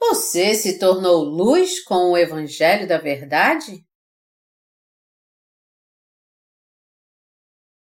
[0.00, 3.86] Você se tornou luz com o Evangelho da Verdade?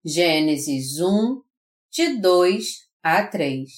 [0.04, 1.44] Gênesis 1,
[1.92, 3.70] de 2 a 3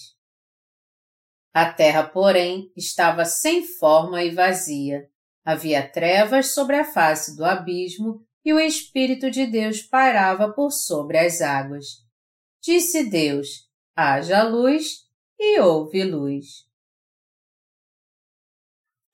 [1.52, 5.10] A terra, porém, estava sem forma e vazia.
[5.44, 11.18] Havia trevas sobre a face do abismo e o Espírito de Deus pairava por sobre
[11.18, 11.86] as águas.
[12.62, 15.08] Disse Deus: haja luz,
[15.40, 16.67] e houve luz.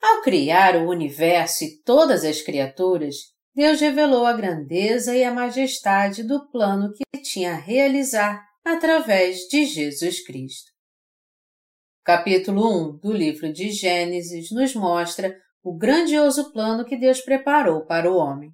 [0.04, 3.16] Ao criar o universo e todas as criaturas,
[3.56, 9.64] Deus revelou a grandeza e a majestade do plano que tinha a realizar através de
[9.64, 10.74] Jesus Cristo.
[12.04, 18.12] Capítulo 1 do livro de Gênesis nos mostra o grandioso plano que Deus preparou para
[18.12, 18.52] o homem.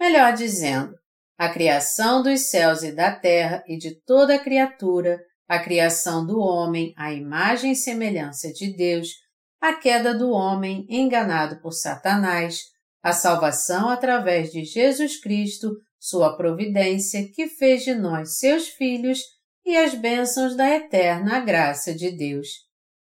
[0.00, 0.94] Melhor dizendo,
[1.36, 6.40] a criação dos céus e da terra e de toda a criatura, a criação do
[6.40, 9.23] homem à imagem e semelhança de Deus,
[9.64, 12.64] a queda do homem enganado por Satanás,
[13.02, 19.20] a salvação através de Jesus Cristo, sua providência que fez de nós seus filhos
[19.64, 22.48] e as bênçãos da eterna graça de Deus.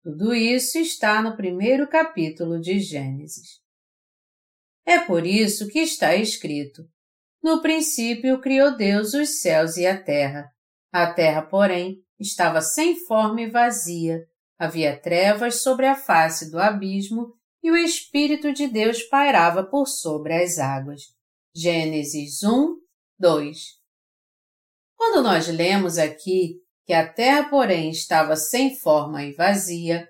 [0.01, 3.59] Tudo isso está no primeiro capítulo de Gênesis.
[4.85, 6.81] É por isso que está escrito:
[7.43, 10.49] No princípio criou Deus os céus e a terra.
[10.93, 14.21] A terra, porém, estava sem forma e vazia,
[14.59, 20.33] Havia trevas sobre a face do abismo e o Espírito de Deus pairava por sobre
[20.33, 21.01] as águas.
[21.55, 22.75] Gênesis 1,
[23.19, 23.57] 2
[24.95, 30.07] Quando nós lemos aqui que a terra, porém, estava sem forma e vazia,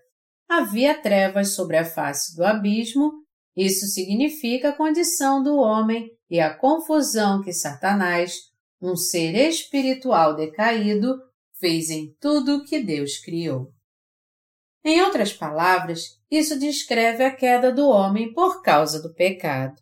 [0.47, 3.11] havia trevas sobre a face do abismo,
[3.55, 8.35] isso significa a condição do homem e a confusão que Satanás,
[8.81, 11.17] um ser espiritual decaído,
[11.59, 13.73] fez em tudo que Deus criou.
[14.87, 19.75] Em outras palavras, isso descreve a queda do homem por causa do pecado.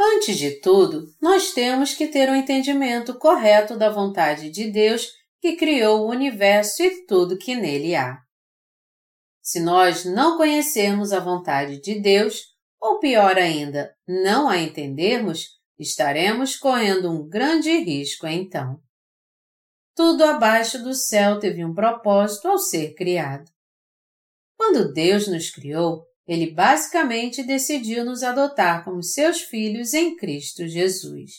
[0.00, 5.56] Antes de tudo, nós temos que ter um entendimento correto da vontade de Deus que
[5.56, 8.16] criou o universo e tudo que nele há.
[9.42, 12.40] Se nós não conhecermos a vontade de Deus,
[12.80, 18.80] ou pior ainda, não a entendermos, estaremos correndo um grande risco então.
[19.94, 23.52] Tudo abaixo do céu teve um propósito ao ser criado.
[24.66, 31.32] Quando Deus nos criou, ele basicamente decidiu nos adotar como seus filhos em Cristo Jesus.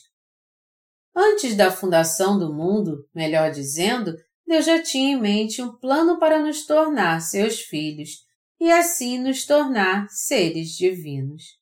[1.15, 4.15] Antes da fundação do mundo, melhor dizendo,
[4.45, 8.11] Deus já tinha em mente um plano para nos tornar seus filhos
[8.59, 11.57] e assim nos tornar seres divinos.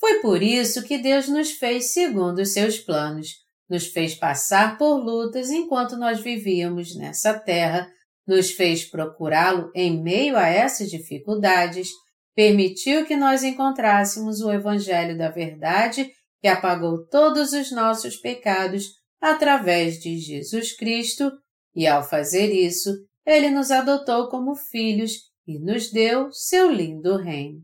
[0.00, 3.28] Foi por isso que Deus nos fez segundo os seus planos,
[3.70, 7.88] nos fez passar por lutas enquanto nós vivíamos nessa terra
[8.26, 11.88] nos fez procurá-lo em meio a essas dificuldades,
[12.34, 16.10] permitiu que nós encontrássemos o Evangelho da Verdade
[16.40, 21.30] que apagou todos os nossos pecados através de Jesus Cristo,
[21.74, 22.90] e ao fazer isso,
[23.24, 25.12] ele nos adotou como filhos
[25.46, 27.60] e nos deu seu lindo reino.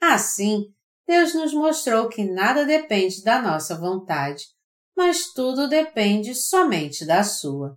[0.00, 0.64] Assim,
[1.06, 4.44] Deus nos mostrou que nada depende da nossa vontade,
[4.96, 7.76] mas tudo depende somente da sua.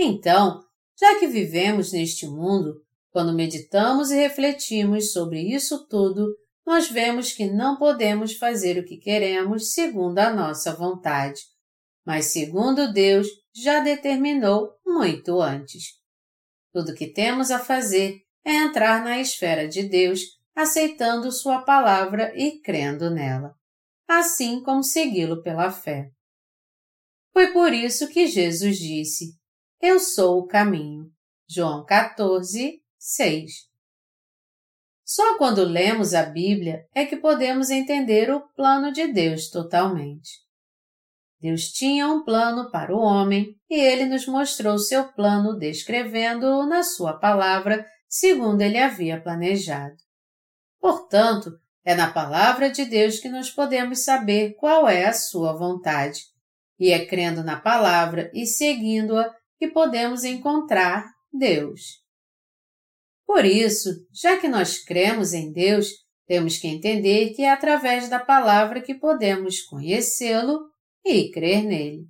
[0.00, 0.64] Então,
[0.96, 7.50] já que vivemos neste mundo, quando meditamos e refletimos sobre isso tudo, nós vemos que
[7.50, 11.40] não podemos fazer o que queremos segundo a nossa vontade,
[12.06, 15.94] mas segundo Deus já determinou muito antes.
[16.72, 20.20] Tudo que temos a fazer é entrar na esfera de Deus,
[20.54, 23.52] aceitando Sua palavra e crendo nela,
[24.06, 26.12] assim como segui-lo pela fé.
[27.32, 29.37] Foi por isso que Jesus disse:
[29.80, 31.10] eu sou o caminho.
[31.48, 33.52] João 14, 6.
[35.04, 40.30] Só quando lemos a Bíblia é que podemos entender o plano de Deus totalmente.
[41.40, 46.82] Deus tinha um plano para o homem e ele nos mostrou seu plano descrevendo-o na
[46.82, 49.96] sua palavra, segundo ele havia planejado.
[50.80, 51.52] Portanto,
[51.84, 56.20] é na palavra de Deus que nós podemos saber qual é a sua vontade.
[56.78, 62.02] E é crendo na palavra e seguindo-a que podemos encontrar Deus.
[63.26, 65.88] Por isso, já que nós cremos em Deus,
[66.26, 70.60] temos que entender que é através da palavra que podemos conhecê-lo
[71.04, 72.06] e crer nele.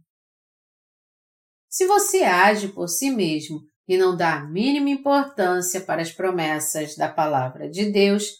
[1.68, 6.96] Se você age por si mesmo e não dá a mínima importância para as promessas
[6.96, 8.32] da palavra de Deus,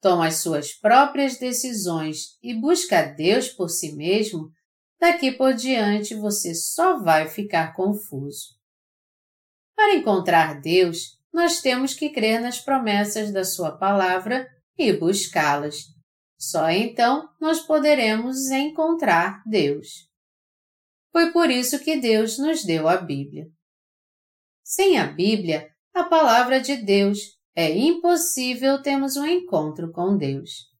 [0.00, 4.50] toma as suas próprias decisões e busca Deus por si mesmo,
[5.02, 8.56] daqui por diante você só vai ficar confuso.
[9.74, 15.86] Para encontrar Deus, nós temos que crer nas promessas da Sua palavra e buscá-las.
[16.38, 20.08] Só então nós poderemos encontrar Deus.
[21.10, 23.48] Foi por isso que Deus nos deu a Bíblia.
[24.62, 27.18] Sem a Bíblia, a palavra de Deus,
[27.56, 30.70] é impossível termos um encontro com Deus.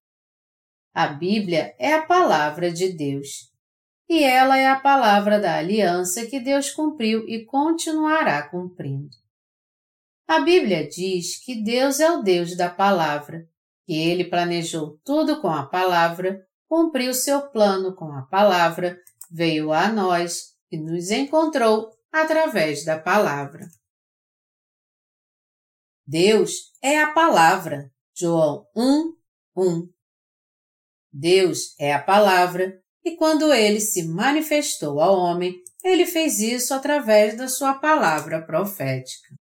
[0.95, 3.52] A Bíblia é a palavra de Deus.
[4.13, 9.17] E ela é a palavra da aliança que Deus cumpriu e continuará cumprindo.
[10.29, 13.49] A Bíblia diz que Deus é o Deus da palavra,
[13.87, 19.01] que ele planejou tudo com a palavra, cumpriu seu plano com a palavra,
[19.31, 23.67] veio a nós e nos encontrou através da palavra.
[26.07, 27.91] Deus é a palavra.
[28.15, 29.17] João 1,
[29.57, 29.89] 1.
[31.11, 37.37] Deus é a palavra, e quando ele se manifestou ao homem, ele fez isso através
[37.37, 39.35] da sua palavra profética.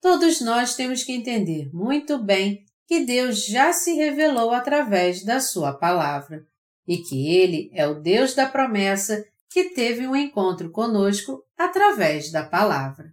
[0.00, 5.72] Todos nós temos que entender muito bem que Deus já se revelou através da sua
[5.72, 6.46] palavra
[6.86, 12.44] e que ele é o Deus da promessa que teve um encontro conosco através da
[12.44, 13.12] palavra.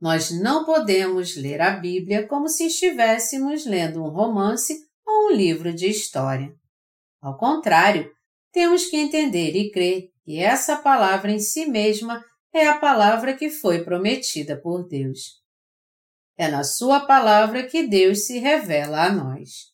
[0.00, 4.89] Nós não podemos ler a Bíblia como se estivéssemos lendo um romance
[5.20, 6.54] um livro de história.
[7.20, 8.10] Ao contrário,
[8.52, 13.50] temos que entender e crer que essa palavra em si mesma é a palavra que
[13.50, 15.40] foi prometida por Deus.
[16.36, 19.70] É na Sua palavra que Deus se revela a nós.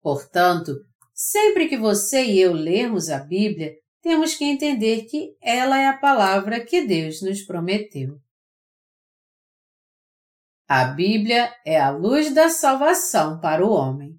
[0.00, 0.72] Portanto,
[1.14, 5.96] sempre que você e eu lermos a Bíblia, temos que entender que ela é a
[5.96, 8.18] palavra que Deus nos prometeu.
[10.66, 14.18] A Bíblia é a luz da salvação para o homem.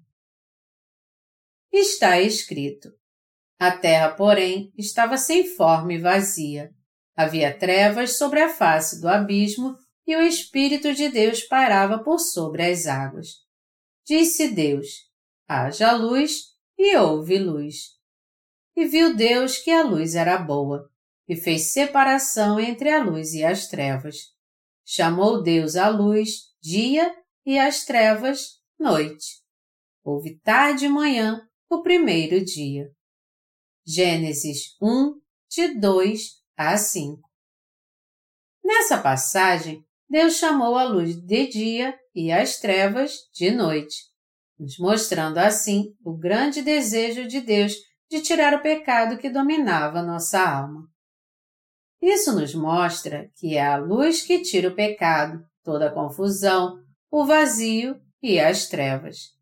[1.76, 2.88] Está escrito:
[3.58, 6.70] A terra, porém, estava sem forma e vazia.
[7.16, 9.76] Havia trevas sobre a face do abismo
[10.06, 13.26] e o Espírito de Deus pairava por sobre as águas.
[14.06, 14.86] Disse Deus:
[15.48, 16.44] Haja luz,
[16.78, 17.88] e houve luz.
[18.76, 20.88] E viu Deus que a luz era boa,
[21.28, 24.32] e fez separação entre a luz e as trevas.
[24.84, 27.12] Chamou Deus a luz dia
[27.44, 29.42] e as trevas noite.
[30.04, 31.44] Houve tarde e manhã
[31.74, 32.88] o primeiro dia.
[33.84, 35.14] Gênesis 1,
[35.50, 36.20] de 2
[36.56, 37.20] a 5.
[38.64, 44.04] Nessa passagem, Deus chamou a luz de dia e as trevas de noite,
[44.56, 47.74] nos mostrando assim o grande desejo de Deus
[48.08, 50.88] de tirar o pecado que dominava nossa alma.
[52.00, 56.78] Isso nos mostra que é a luz que tira o pecado, toda a confusão,
[57.10, 59.33] o vazio e as trevas.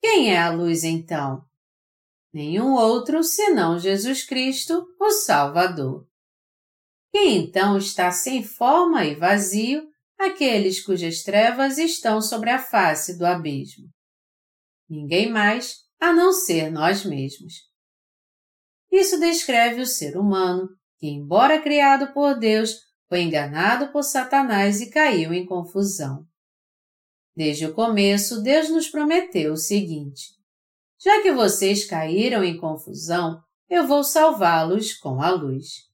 [0.00, 1.44] Quem é a luz então?
[2.32, 6.06] Nenhum outro senão Jesus Cristo, o Salvador.
[7.12, 9.88] Quem então está sem forma e vazio,
[10.18, 13.88] aqueles cujas trevas estão sobre a face do abismo?
[14.88, 17.54] Ninguém mais a não ser nós mesmos.
[18.90, 20.68] Isso descreve o ser humano
[20.98, 22.76] que, embora criado por Deus,
[23.08, 26.29] foi enganado por Satanás e caiu em confusão.
[27.36, 30.34] Desde o começo, Deus nos prometeu o seguinte:
[31.02, 35.88] Já que vocês caíram em confusão, eu vou salvá-los com a luz.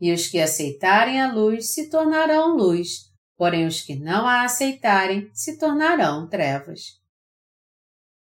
[0.00, 5.30] E os que aceitarem a luz se tornarão luz, porém os que não a aceitarem
[5.32, 6.98] se tornarão trevas.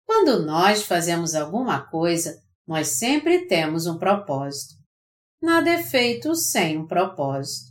[0.05, 4.75] Quando nós fazemos alguma coisa, nós sempre temos um propósito.
[5.41, 7.71] Nada é feito sem um propósito.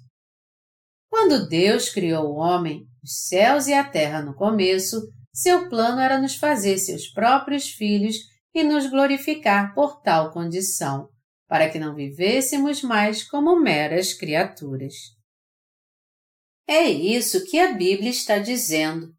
[1.10, 5.02] Quando Deus criou o homem, os céus e a terra no começo,
[5.34, 8.18] seu plano era nos fazer seus próprios filhos
[8.54, 11.08] e nos glorificar por tal condição,
[11.48, 14.94] para que não vivêssemos mais como meras criaturas.
[16.68, 19.14] É isso que a Bíblia está dizendo.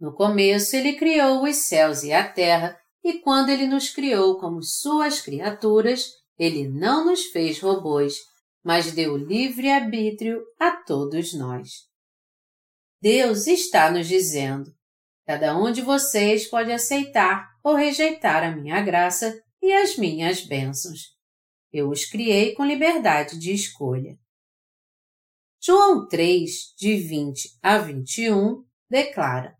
[0.00, 4.62] No começo, ele criou os céus e a terra, e quando ele nos criou como
[4.64, 8.16] suas criaturas, ele não nos fez robôs,
[8.64, 11.87] mas deu livre arbítrio a todos nós.
[13.00, 14.74] Deus está nos dizendo:
[15.24, 21.16] cada um de vocês pode aceitar ou rejeitar a minha graça e as minhas bênçãos.
[21.72, 24.18] Eu os criei com liberdade de escolha.
[25.60, 29.56] João 3, de 20 a 21, declara: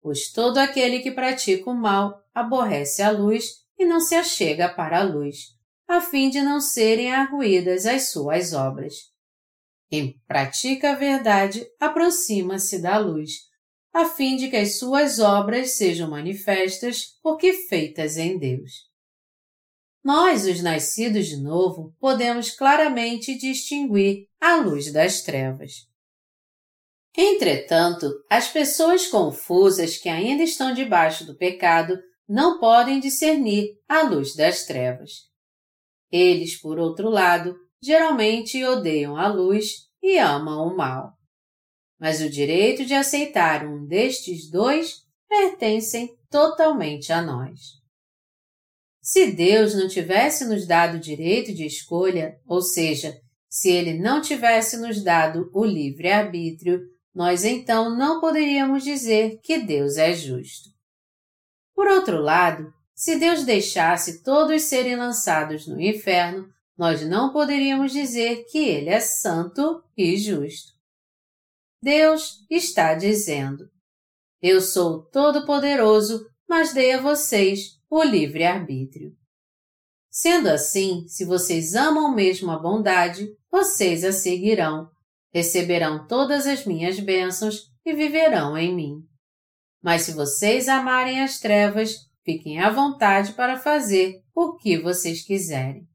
[0.00, 5.00] Pois todo aquele que pratica o mal aborrece a luz e não se achega para
[5.00, 5.56] a luz,
[5.88, 9.09] a fim de não serem arguídas as suas obras.
[9.90, 13.32] Quem pratica a verdade aproxima-se da luz,
[13.92, 18.88] a fim de que as suas obras sejam manifestas porque feitas em Deus.
[20.02, 25.88] nós, os nascidos de novo, podemos claramente distinguir a luz das trevas.
[27.14, 34.36] Entretanto, as pessoas confusas que ainda estão debaixo do pecado não podem discernir a luz
[34.36, 35.28] das trevas.
[36.10, 41.12] Eles, por outro lado, geralmente odeiam a luz e amam o mal.
[41.98, 47.80] Mas o direito de aceitar um destes dois pertencem totalmente a nós.
[49.02, 53.18] Se Deus não tivesse nos dado o direito de escolha, ou seja,
[53.48, 56.80] se Ele não tivesse nos dado o livre-arbítrio,
[57.14, 60.70] nós então não poderíamos dizer que Deus é justo.
[61.74, 66.46] Por outro lado, se Deus deixasse todos serem lançados no inferno,
[66.80, 70.72] nós não poderíamos dizer que Ele é santo e justo.
[71.82, 73.68] Deus está dizendo:
[74.40, 79.14] Eu sou todo-poderoso, mas dei a vocês o livre-arbítrio.
[80.10, 84.90] Sendo assim, se vocês amam mesmo a bondade, vocês a seguirão,
[85.34, 89.06] receberão todas as minhas bênçãos e viverão em mim.
[89.82, 95.89] Mas se vocês amarem as trevas, fiquem à vontade para fazer o que vocês quiserem.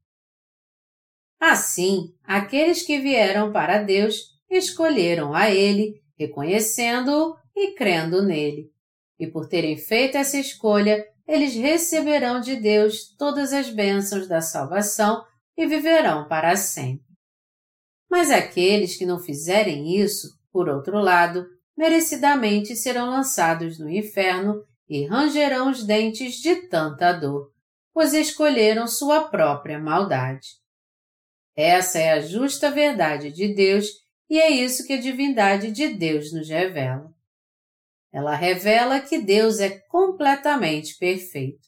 [1.40, 8.70] Assim, aqueles que vieram para Deus escolheram a Ele, reconhecendo-o e crendo nele.
[9.18, 15.24] E por terem feito essa escolha, eles receberão de Deus todas as bênçãos da salvação
[15.56, 17.06] e viverão para sempre.
[18.10, 25.04] Mas aqueles que não fizerem isso, por outro lado, merecidamente serão lançados no inferno e
[25.06, 27.50] rangerão os dentes de tanta dor,
[27.92, 30.48] pois escolheram sua própria maldade.
[31.56, 33.86] Essa é a justa verdade de Deus
[34.28, 37.10] e é isso que a divindade de Deus nos revela.
[38.12, 41.66] Ela revela que Deus é completamente perfeito.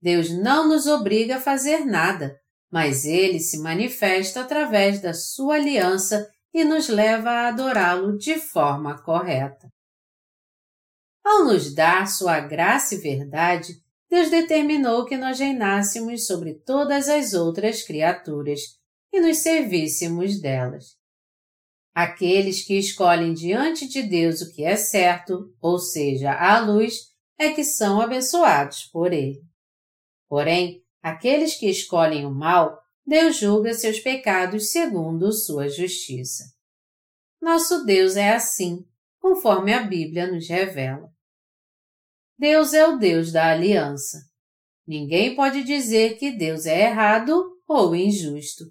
[0.00, 2.36] Deus não nos obriga a fazer nada,
[2.70, 9.00] mas ele se manifesta através da sua aliança e nos leva a adorá-lo de forma
[9.02, 9.68] correta.
[11.24, 13.74] Ao nos dar sua graça e verdade,
[14.12, 18.60] Deus determinou que nós reinássemos sobre todas as outras criaturas
[19.10, 20.98] e nos servíssemos delas.
[21.94, 27.54] Aqueles que escolhem diante de Deus o que é certo, ou seja, a luz, é
[27.54, 29.40] que são abençoados por Ele.
[30.28, 36.44] Porém, aqueles que escolhem o mal, Deus julga seus pecados segundo sua justiça.
[37.40, 38.84] Nosso Deus é assim,
[39.18, 41.10] conforme a Bíblia nos revela.
[42.38, 44.18] Deus é o Deus da aliança.
[44.86, 48.64] Ninguém pode dizer que Deus é errado ou injusto.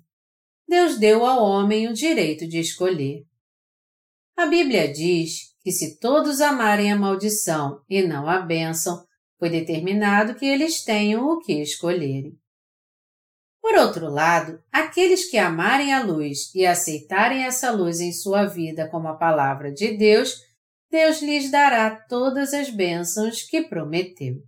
[0.68, 3.26] Deus deu ao homem o direito de escolher.
[4.38, 9.06] A Bíblia diz que se todos amarem a maldição e não a bênção,
[9.38, 12.38] foi determinado que eles tenham o que escolherem.
[13.62, 18.90] Por outro lado, aqueles que amarem a luz e aceitarem essa luz em sua vida
[18.90, 20.42] como a palavra de Deus,
[20.92, 24.44] Deus lhes dará todas as bênçãos que prometeu.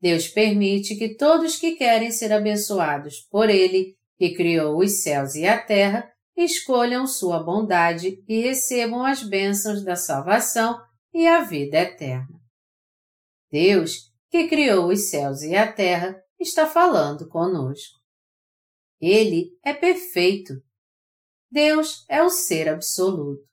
[0.00, 5.44] Deus permite que todos que querem ser abençoados por Ele que criou os céus e
[5.44, 10.80] a terra, escolham sua bondade e recebam as bênçãos da salvação
[11.12, 12.40] e a vida eterna.
[13.50, 17.98] Deus, que criou os céus e a terra, está falando conosco.
[19.00, 20.54] Ele é perfeito.
[21.50, 23.51] Deus é o ser absoluto.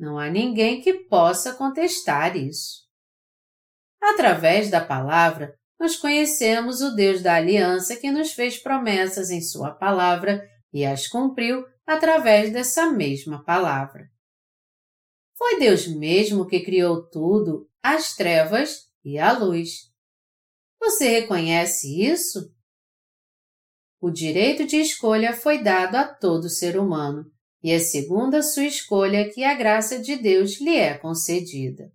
[0.00, 2.88] Não há ninguém que possa contestar isso.
[4.00, 9.72] Através da palavra, nós conhecemos o Deus da aliança que nos fez promessas em Sua
[9.72, 10.42] palavra
[10.72, 14.08] e as cumpriu através dessa mesma palavra.
[15.36, 19.90] Foi Deus mesmo que criou tudo, as trevas e a luz.
[20.80, 22.50] Você reconhece isso?
[24.00, 27.30] O direito de escolha foi dado a todo ser humano,
[27.62, 31.92] e é segundo a sua escolha que a graça de Deus lhe é concedida.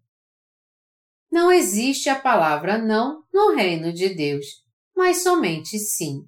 [1.32, 4.46] Não existe a palavra não no reino de Deus,
[4.96, 6.28] mas somente sim.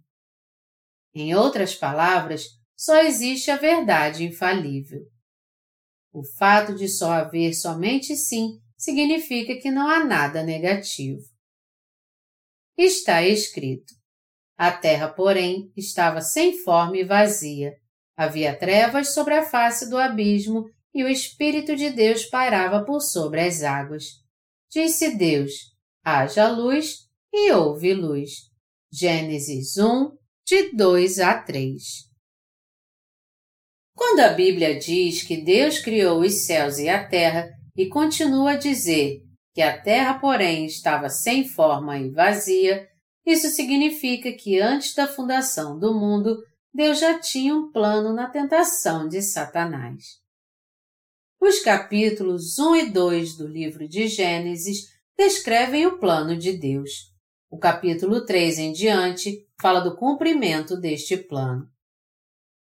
[1.13, 2.44] Em outras palavras,
[2.75, 5.01] só existe a verdade infalível.
[6.12, 11.22] O fato de só haver somente sim significa que não há nada negativo.
[12.77, 13.94] Está escrito:
[14.58, 17.74] A terra, porém, estava sem forma e vazia.
[18.17, 23.41] Havia trevas sobre a face do abismo e o Espírito de Deus pairava por sobre
[23.41, 24.05] as águas.
[24.71, 25.51] Disse Deus:
[26.03, 28.31] haja luz e houve luz.
[28.91, 30.09] Gênesis 1,
[30.45, 31.83] de 2 a 3.
[33.95, 38.57] Quando a Bíblia diz que Deus criou os céus e a terra e continua a
[38.57, 39.21] dizer
[39.53, 42.88] que a terra, porém, estava sem forma e vazia,
[43.27, 46.41] Isso significa que antes da fundação do mundo,
[46.77, 50.22] Deus já tinha um plano na tentação de Satanás.
[51.41, 54.86] Os capítulos 1 e 2 do livro de Gênesis
[55.17, 56.91] descrevem o plano de Deus.
[57.50, 61.67] O capítulo 3 em diante fala do cumprimento deste plano.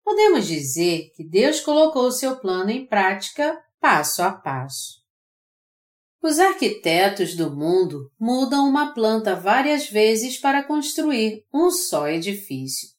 [0.04, 5.04] Podemos dizer que Deus colocou seu plano em prática passo a passo.
[6.20, 12.98] Os arquitetos do mundo mudam uma planta várias vezes para construir um só edifício.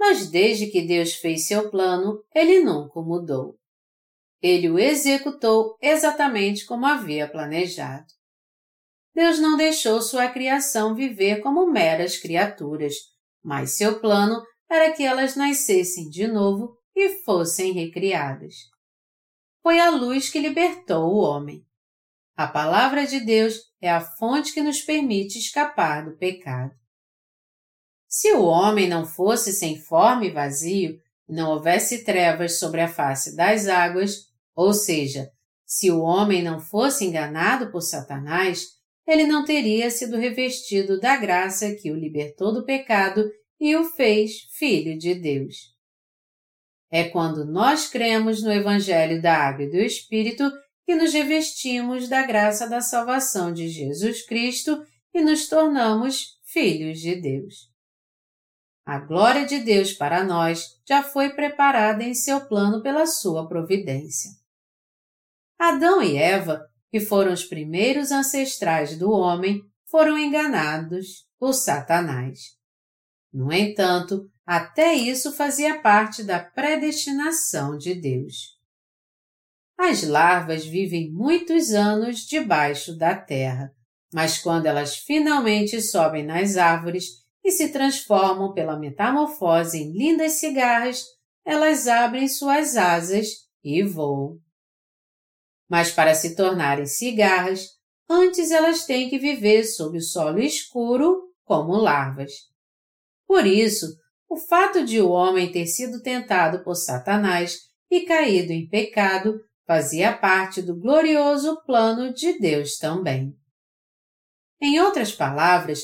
[0.00, 3.58] Mas desde que Deus fez seu plano, ele nunca mudou.
[4.40, 8.06] Ele o executou exatamente como havia planejado.
[9.14, 12.94] Deus não deixou sua criação viver como meras criaturas,
[13.44, 18.54] mas seu plano era que elas nascessem de novo e fossem recriadas.
[19.62, 21.62] Foi a luz que libertou o homem.
[22.34, 26.79] A palavra de Deus é a fonte que nos permite escapar do pecado.
[28.12, 33.36] Se o homem não fosse sem forma e vazio, não houvesse trevas sobre a face
[33.36, 35.30] das águas, ou seja,
[35.64, 38.66] se o homem não fosse enganado por Satanás,
[39.06, 44.40] ele não teria sido revestido da graça que o libertou do pecado e o fez
[44.58, 45.54] filho de Deus.
[46.90, 50.50] É quando nós cremos no Evangelho da Água e do Espírito
[50.84, 57.14] que nos revestimos da graça da salvação de Jesus Cristo e nos tornamos filhos de
[57.14, 57.69] Deus.
[58.84, 64.30] A glória de Deus para nós já foi preparada em seu plano pela sua providência.
[65.58, 72.56] Adão e Eva, que foram os primeiros ancestrais do homem, foram enganados por Satanás.
[73.32, 78.58] No entanto, até isso fazia parte da predestinação de Deus.
[79.78, 83.72] As larvas vivem muitos anos debaixo da terra,
[84.12, 91.04] mas quando elas finalmente sobem nas árvores e se transformam pela metamorfose em lindas cigarras,
[91.44, 93.28] elas abrem suas asas
[93.64, 94.38] e voam.
[95.68, 97.68] Mas para se tornarem cigarras,
[98.08, 102.32] antes elas têm que viver sob o solo escuro como larvas.
[103.26, 103.86] Por isso,
[104.28, 107.58] o fato de o homem ter sido tentado por Satanás
[107.90, 113.36] e caído em pecado fazia parte do glorioso plano de Deus também.
[114.60, 115.80] Em outras palavras,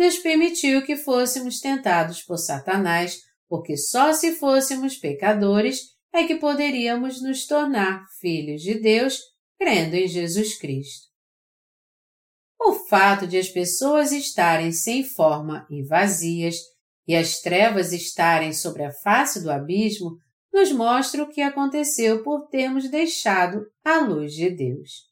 [0.00, 7.22] Deus permitiu que fôssemos tentados por Satanás, porque só se fôssemos pecadores é que poderíamos
[7.22, 9.20] nos tornar filhos de Deus
[9.58, 11.08] crendo em Jesus Cristo.
[12.58, 16.56] O fato de as pessoas estarem sem forma e vazias
[17.06, 20.16] e as trevas estarem sobre a face do abismo
[20.50, 25.10] nos mostra o que aconteceu por termos deixado a luz de Deus.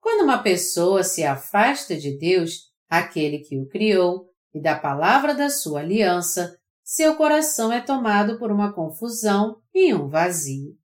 [0.00, 5.50] Quando uma pessoa se afasta de Deus, aquele que o criou, e da palavra da
[5.50, 10.76] sua aliança, seu coração é tomado por uma confusão e um vazio.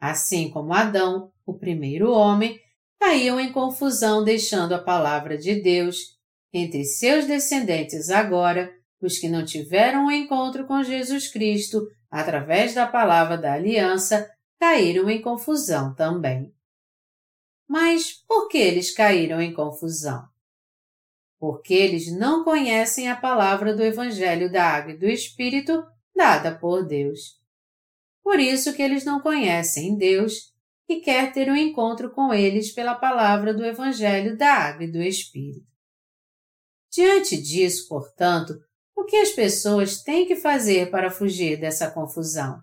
[0.00, 2.58] Assim como Adão, o primeiro homem,
[3.00, 5.96] caíam em confusão deixando a palavra de Deus,
[6.52, 12.74] entre seus descendentes agora, os que não tiveram o um encontro com Jesus Cristo através
[12.74, 16.52] da palavra da aliança, caíram em confusão também.
[17.68, 20.26] Mas por que eles caíram em confusão?
[21.38, 26.84] Porque eles não conhecem a palavra do Evangelho da Água e do Espírito dada por
[26.84, 27.38] Deus.
[28.22, 30.52] Por isso que eles não conhecem Deus
[30.88, 35.00] e quer ter um encontro com eles pela palavra do Evangelho da Água e do
[35.00, 35.66] Espírito.
[36.90, 38.58] Diante disso, portanto,
[38.96, 42.60] o que as pessoas têm que fazer para fugir dessa confusão?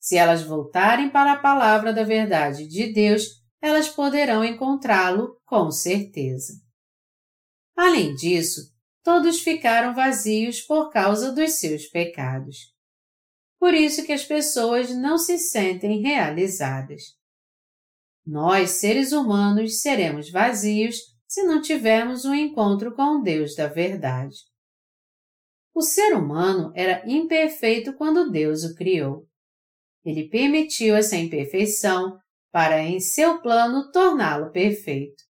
[0.00, 6.63] Se elas voltarem para a palavra da verdade de Deus, elas poderão encontrá-lo com certeza.
[7.76, 12.72] Além disso, todos ficaram vazios por causa dos seus pecados.
[13.58, 17.02] Por isso que as pessoas não se sentem realizadas.
[18.26, 24.36] Nós, seres humanos, seremos vazios se não tivermos um encontro com o Deus da verdade.
[25.74, 29.26] O ser humano era imperfeito quando Deus o criou.
[30.04, 32.18] Ele permitiu essa imperfeição
[32.52, 35.24] para, em seu plano, torná-lo perfeito.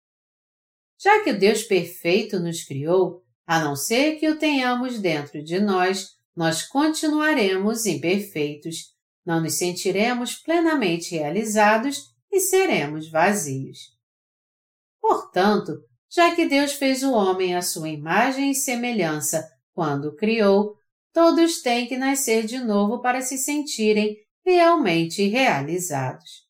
[0.98, 5.60] Já que o Deus perfeito nos criou, a não ser que o tenhamos dentro de
[5.60, 13.94] nós, nós continuaremos imperfeitos, não nos sentiremos plenamente realizados e seremos vazios.
[15.00, 15.72] Portanto,
[16.10, 20.76] já que Deus fez o homem à sua imagem e semelhança quando o criou,
[21.12, 26.44] todos têm que nascer de novo para se sentirem realmente realizados.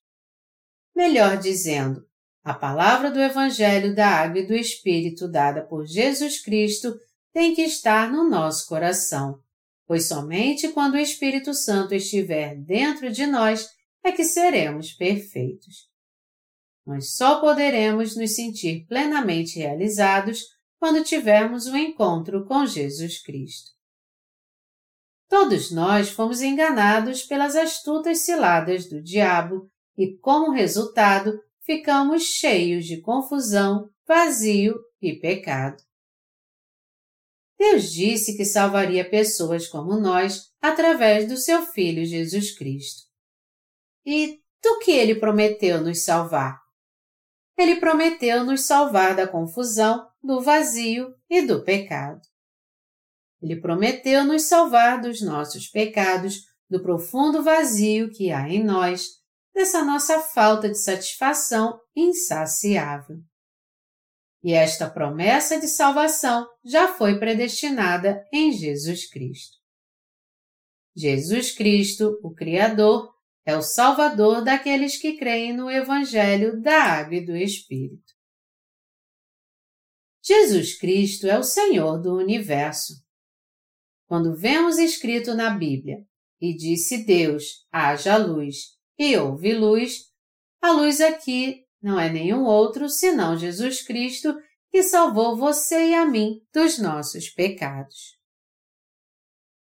[0.95, 2.07] Melhor dizendo,
[2.45, 6.95] A palavra do Evangelho da Água e do Espírito dada por Jesus Cristo
[7.33, 9.41] tem que estar no nosso coração,
[9.87, 13.67] pois somente quando o Espírito Santo estiver dentro de nós
[14.05, 15.89] é que seremos perfeitos.
[16.87, 20.43] Nós só poderemos nos sentir plenamente realizados
[20.79, 23.71] quando tivermos um encontro com Jesus Cristo.
[25.31, 33.01] Todos nós fomos enganados pelas astutas ciladas do diabo e, como resultado, ficamos cheios de
[33.01, 35.83] confusão, vazio e pecado.
[37.59, 43.03] Deus disse que salvaria pessoas como nós através do seu Filho Jesus Cristo.
[44.05, 46.61] E do que ele prometeu nos salvar?
[47.57, 52.21] Ele prometeu nos salvar da confusão, do vazio e do pecado.
[53.41, 59.23] Ele prometeu nos salvar dos nossos pecados, do profundo vazio que há em nós,
[59.55, 63.19] dessa nossa falta de satisfação insaciável.
[64.43, 69.57] E esta promessa de salvação já foi predestinada em Jesus Cristo.
[70.95, 73.15] Jesus Cristo, o Criador,
[73.47, 78.13] é o Salvador daqueles que creem no Evangelho da Água e do Espírito.
[80.23, 82.95] Jesus Cristo é o Senhor do Universo.
[84.07, 86.07] Quando vemos escrito na Bíblia,
[86.41, 90.05] e disse Deus, haja luz, e houve luz,
[90.61, 94.35] a luz aqui não é nenhum outro senão Jesus Cristo
[94.71, 98.19] que salvou você e a mim dos nossos pecados.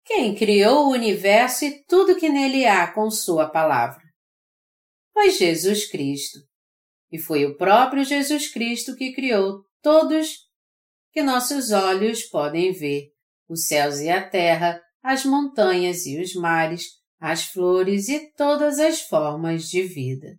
[0.05, 4.03] Quem criou o universo e tudo que nele há com Sua palavra?
[5.11, 6.39] Foi Jesus Cristo.
[7.11, 10.45] E foi o próprio Jesus Cristo que criou todos
[11.11, 13.07] que nossos olhos podem ver,
[13.49, 16.83] os céus e a terra, as montanhas e os mares,
[17.19, 20.37] as flores e todas as formas de vida.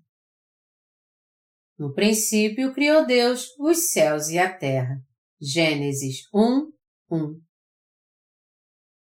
[1.78, 4.96] No princípio criou Deus os céus e a terra.
[5.40, 6.72] Gênesis 1,
[7.10, 7.40] 1.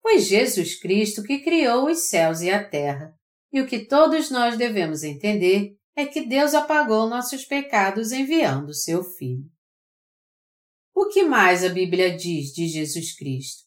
[0.01, 3.13] Foi Jesus Cristo que criou os céus e a terra,
[3.51, 9.03] e o que todos nós devemos entender é que Deus apagou nossos pecados enviando seu
[9.03, 9.49] Filho.
[10.93, 13.66] O que mais a Bíblia diz de Jesus Cristo?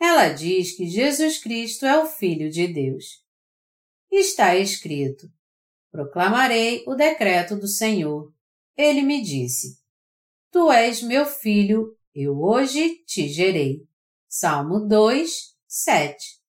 [0.00, 3.22] Ela diz que Jesus Cristo é o Filho de Deus.
[4.10, 5.30] Está escrito:
[5.92, 8.32] Proclamarei o decreto do Senhor.
[8.76, 9.78] Ele me disse:
[10.50, 13.86] Tu és meu filho, eu hoje te gerei.
[14.26, 16.40] Salmo 2, 7.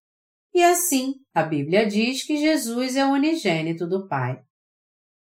[0.54, 4.42] E assim, a Bíblia diz que Jesus é o unigênito do Pai.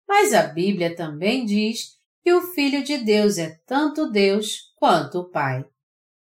[0.08, 5.30] Mas a Bíblia também diz que o Filho de Deus é tanto Deus quanto o
[5.30, 5.66] Pai.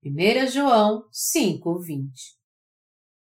[0.03, 2.11] 1 João 5:20.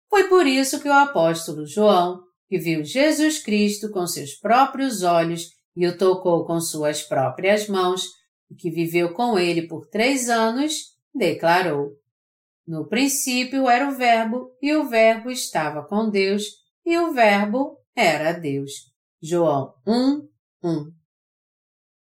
[0.10, 5.49] Foi por isso que o apóstolo João, que viu Jesus Cristo com seus próprios olhos
[5.75, 8.08] e o tocou com suas próprias mãos,
[8.49, 11.91] e que viveu com ele por três anos, declarou:
[12.65, 16.43] No princípio era o Verbo, e o Verbo estava com Deus,
[16.86, 18.71] e o Verbo era Deus.
[19.21, 20.28] João 1,
[20.63, 20.91] 1.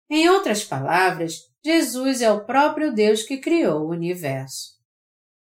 [0.10, 4.74] Em outras palavras, Jesus é o próprio Deus que criou o universo.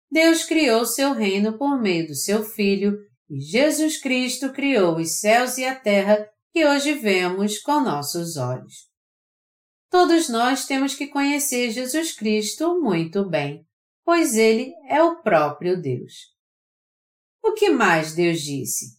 [0.10, 2.98] Deus criou seu reino por meio do seu Filho
[3.30, 8.88] e Jesus Cristo criou os céus e a terra que hoje vemos com nossos olhos.
[9.90, 13.66] Todos nós temos que conhecer Jesus Cristo muito bem,
[14.06, 16.14] pois ele é o próprio Deus.
[17.44, 18.97] O que mais Deus disse?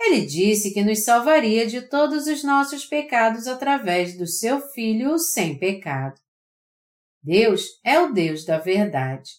[0.00, 5.58] Ele disse que nos salvaria de todos os nossos pecados através do seu Filho sem
[5.58, 6.18] pecado.
[7.22, 9.30] Deus é o Deus da verdade.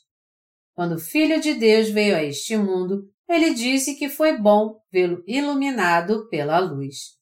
[0.76, 5.24] Quando o Filho de Deus veio a este mundo, ele disse que foi bom vê-lo
[5.26, 7.18] iluminado pela luz.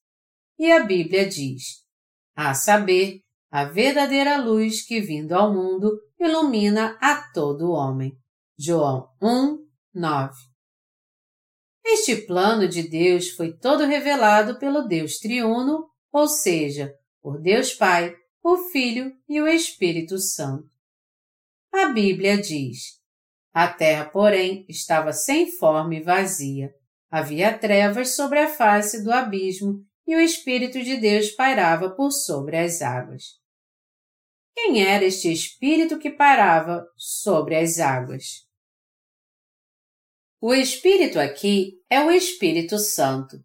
[0.57, 1.85] E a Bíblia diz,
[2.35, 8.17] a saber, a verdadeira luz que vindo ao mundo ilumina a todo homem.
[8.57, 10.33] João 1, 9.
[11.91, 18.15] Este plano de Deus foi todo revelado pelo Deus triuno, ou seja, por Deus Pai,
[18.43, 20.69] o Filho e o Espírito Santo.
[21.73, 22.99] A Bíblia diz:
[23.51, 26.71] A terra, porém, estava sem forma e vazia.
[27.09, 32.55] Havia trevas sobre a face do abismo e o Espírito de Deus pairava por sobre
[32.55, 33.23] as águas.
[34.53, 38.47] Quem era este Espírito que pairava sobre as águas?
[40.41, 43.37] O Espírito aqui é o Espírito Santo.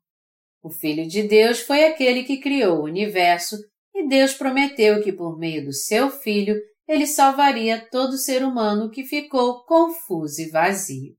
[0.63, 3.57] O Filho de Deus foi aquele que criou o universo
[3.95, 9.05] e Deus prometeu que por meio do seu Filho ele salvaria todo ser humano que
[9.05, 11.15] ficou confuso e vazio.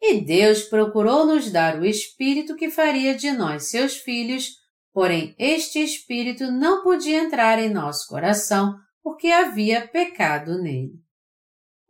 [0.00, 5.78] E Deus procurou nos dar o Espírito que faria de nós, seus filhos, Porém, este
[5.78, 11.01] espírito não podia entrar em nosso coração porque havia pecado nele.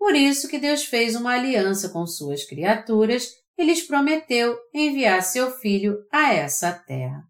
[0.03, 5.53] Por isso que Deus fez uma aliança com suas criaturas e lhes prometeu enviar seu
[5.53, 7.23] filho a essa terra.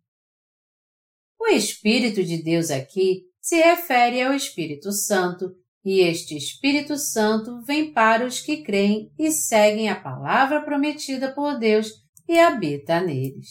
[1.38, 5.54] O Espírito de Deus aqui se refere ao Espírito Santo,
[5.84, 11.58] e este Espírito Santo vem para os que creem e seguem a palavra prometida por
[11.58, 11.88] Deus
[12.26, 13.48] e habita neles.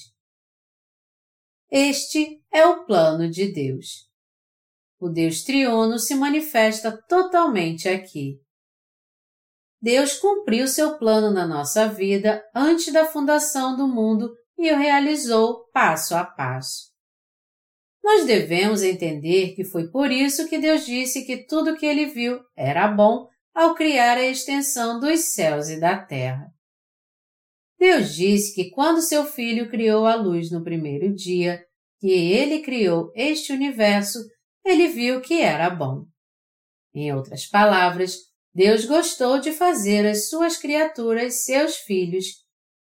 [1.69, 4.09] Este é o plano de Deus.
[4.99, 8.41] O Deus triuno se manifesta totalmente aqui.
[9.81, 15.65] Deus cumpriu seu plano na nossa vida antes da fundação do mundo e o realizou
[15.73, 16.91] passo a passo.
[18.03, 22.39] Nós devemos entender que foi por isso que Deus disse que tudo que ele viu
[22.55, 26.47] era bom ao criar a extensão dos céus e da terra.
[27.79, 31.63] Deus disse que quando seu Filho criou a luz no primeiro dia,
[31.99, 34.19] que ele criou este universo,
[34.63, 36.05] ele viu que era bom.
[36.93, 42.25] Em outras palavras, Deus gostou de fazer as suas criaturas seus filhos,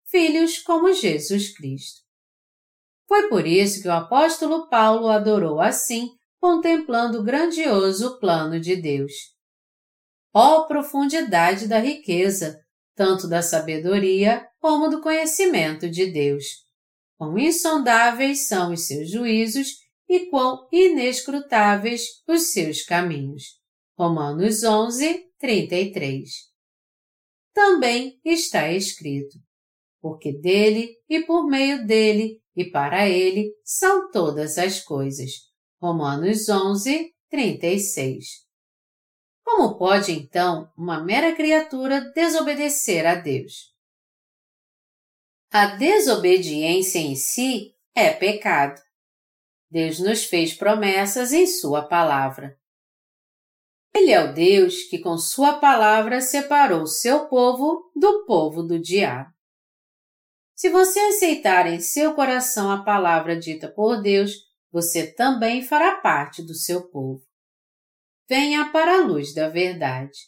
[0.06, 2.00] filhos como Jesus Cristo.
[3.06, 9.12] Foi por isso que o apóstolo Paulo adorou assim, contemplando o grandioso plano de Deus.
[10.32, 12.60] Ó oh, profundidade da riqueza,
[12.94, 16.44] tanto da sabedoria como do conhecimento de Deus!
[17.16, 19.68] Quão insondáveis são os seus juízos
[20.08, 23.58] e quão inescrutáveis os seus caminhos.
[23.98, 26.30] Romanos 11, 33.
[27.52, 29.38] Também está escrito:
[30.00, 35.30] Porque dele e por meio dele e para ele são todas as coisas.
[35.80, 38.46] Romanos 11, 36.
[39.42, 43.74] Como pode então uma mera criatura desobedecer a Deus?
[45.50, 48.80] A desobediência em si é pecado.
[49.70, 52.59] Deus nos fez promessas em Sua palavra.
[53.94, 59.30] Ele é o Deus que, com Sua palavra, separou seu povo do povo do diabo.
[60.54, 64.32] Se você aceitar em seu coração a palavra dita por Deus,
[64.70, 67.24] você também fará parte do seu povo.
[68.28, 70.18] Venha para a luz da verdade.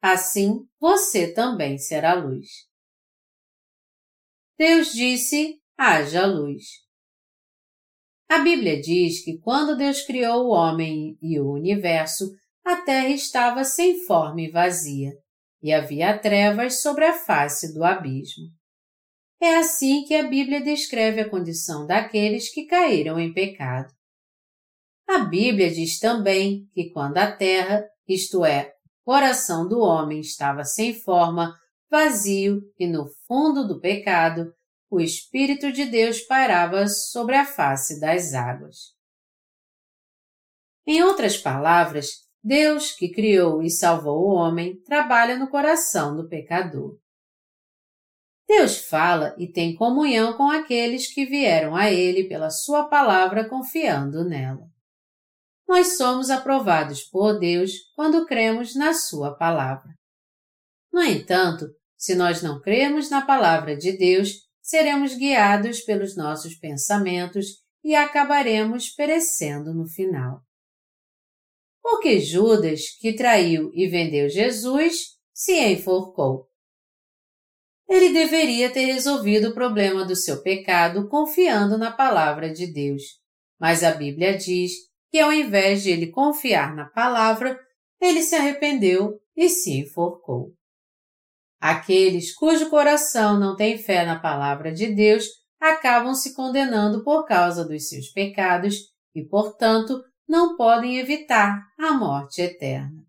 [0.00, 2.48] Assim, você também será luz.
[4.56, 6.64] Deus disse: haja luz.
[8.28, 12.30] A Bíblia diz que quando Deus criou o homem e o universo,
[12.70, 15.12] a terra estava sem forma e vazia,
[15.62, 18.46] e havia trevas sobre a face do abismo.
[19.40, 23.92] É assim que a Bíblia descreve a condição daqueles que caíram em pecado.
[25.08, 30.62] A Bíblia diz também que quando a terra, isto é, o coração do homem estava
[30.62, 31.52] sem forma,
[31.90, 34.52] vazio e no fundo do pecado,
[34.88, 38.94] o Espírito de Deus pairava sobre a face das águas.
[40.86, 46.98] Em outras palavras, Deus, que criou e salvou o homem, trabalha no coração do pecador.
[48.48, 54.24] Deus fala e tem comunhão com aqueles que vieram a Ele pela Sua palavra confiando
[54.24, 54.66] nela.
[55.68, 59.94] Nós somos aprovados por Deus quando cremos na Sua palavra.
[60.92, 67.58] No entanto, se nós não cremos na palavra de Deus, seremos guiados pelos nossos pensamentos
[67.84, 70.42] e acabaremos perecendo no final.
[71.82, 76.48] Porque Judas, que traiu e vendeu Jesus, se enforcou.
[77.88, 83.02] Ele deveria ter resolvido o problema do seu pecado confiando na palavra de Deus.
[83.58, 84.72] Mas a Bíblia diz
[85.10, 87.58] que ao invés de ele confiar na palavra,
[88.00, 90.54] ele se arrependeu e se enforcou.
[91.60, 95.26] Aqueles cujo coração não tem fé na palavra de Deus
[95.60, 98.76] acabam se condenando por causa dos seus pecados
[99.14, 103.04] e, portanto, não podem evitar a morte eterna.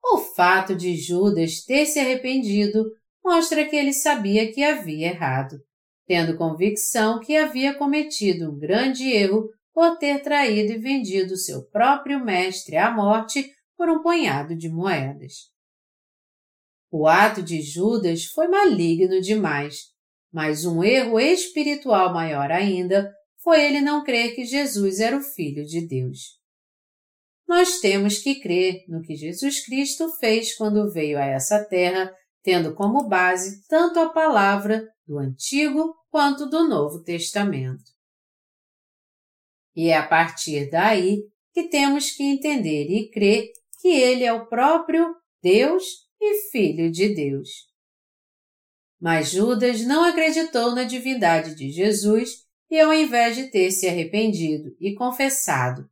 [0.00, 2.84] O fato de Judas ter se arrependido
[3.22, 5.58] mostra que ele sabia que havia errado,
[6.06, 12.24] tendo convicção que havia cometido um grande erro por ter traído e vendido seu próprio
[12.24, 15.50] mestre à morte por um punhado de moedas.
[16.92, 19.78] O ato de Judas foi maligno demais,
[20.32, 23.12] mas um erro espiritual maior ainda
[23.48, 26.38] foi ele não crer que Jesus era o Filho de Deus.
[27.48, 32.74] Nós temos que crer no que Jesus Cristo fez quando veio a essa terra, tendo
[32.74, 37.90] como base tanto a palavra do Antigo quanto do Novo Testamento.
[39.74, 41.22] E é a partir daí
[41.54, 45.84] que temos que entender e crer que Ele é o próprio Deus
[46.20, 47.48] e Filho de Deus.
[49.00, 54.76] Mas Judas não acreditou na divindade de Jesus e ao invés de ter se arrependido
[54.80, 55.88] e confessado,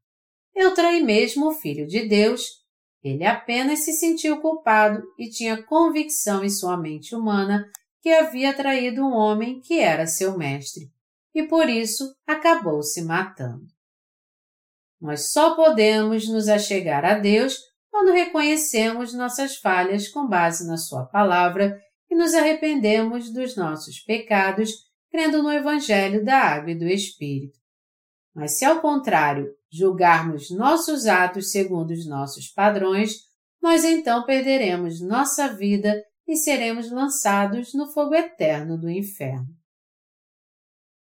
[0.55, 2.65] eu traí mesmo o Filho de Deus,
[3.03, 9.03] ele apenas se sentiu culpado e tinha convicção em sua mente humana que havia traído
[9.03, 10.91] um homem que era seu mestre,
[11.35, 13.67] e por isso acabou se matando.
[15.01, 17.59] Nós só podemos nos achegar a Deus
[17.91, 24.86] quando reconhecemos nossas falhas com base na Sua palavra e nos arrependemos dos nossos pecados,
[25.17, 27.59] crendo no Evangelho da Água e do Espírito.
[28.35, 33.23] Mas se ao contrário julgarmos nossos atos segundo os nossos padrões,
[33.63, 39.49] nós então perderemos nossa vida e seremos lançados no fogo eterno do inferno.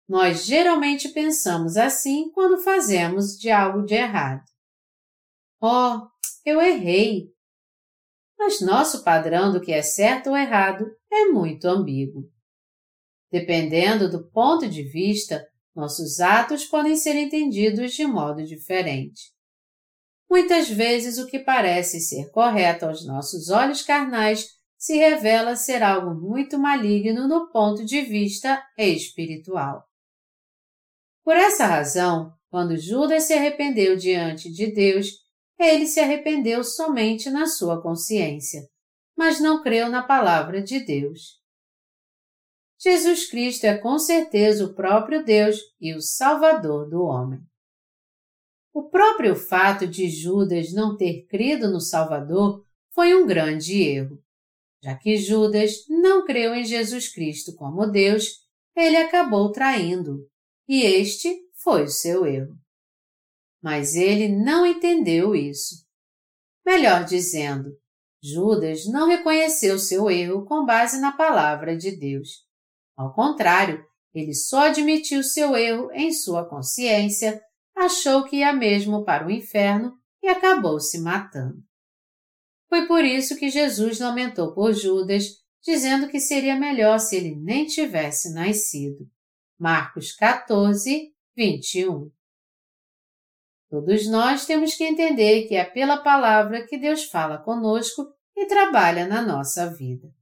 [0.08, 4.44] Nós geralmente pensamos assim quando fazemos de algo de errado.
[5.60, 6.08] Oh,
[6.46, 7.34] eu errei!
[8.38, 12.32] Mas nosso padrão do que é certo ou errado é muito ambíguo.
[13.34, 15.44] Dependendo do ponto de vista,
[15.76, 19.34] nossos atos podem ser entendidos de modo diferente.
[20.30, 26.14] Muitas vezes o que parece ser correto aos nossos olhos carnais se revela ser algo
[26.14, 29.84] muito maligno no ponto de vista espiritual.
[31.24, 35.08] Por essa razão, quando Judas se arrependeu diante de Deus,
[35.58, 38.62] ele se arrependeu somente na sua consciência,
[39.18, 41.43] mas não creu na palavra de Deus.
[42.84, 47.40] Jesus Cristo é com certeza o próprio Deus e o Salvador do homem.
[48.74, 54.22] O próprio fato de Judas não ter crido no Salvador foi um grande erro.
[54.84, 58.26] Já que Judas não creu em Jesus Cristo como Deus,
[58.76, 60.28] ele acabou traindo,
[60.68, 62.58] e este foi o seu erro.
[63.62, 65.86] Mas ele não entendeu isso.
[66.66, 67.70] Melhor dizendo,
[68.22, 72.44] Judas não reconheceu seu erro com base na palavra de Deus.
[72.96, 77.42] Ao contrário, ele só admitiu seu erro em sua consciência,
[77.76, 81.64] achou que ia mesmo para o inferno e acabou se matando.
[82.70, 85.26] Foi por isso que Jesus lamentou por Judas,
[85.64, 89.08] dizendo que seria melhor se ele nem tivesse nascido.
[89.60, 92.12] Marcos 14, 21.
[93.70, 99.08] Todos nós temos que entender que é pela palavra que Deus fala conosco e trabalha
[99.08, 100.14] na nossa vida.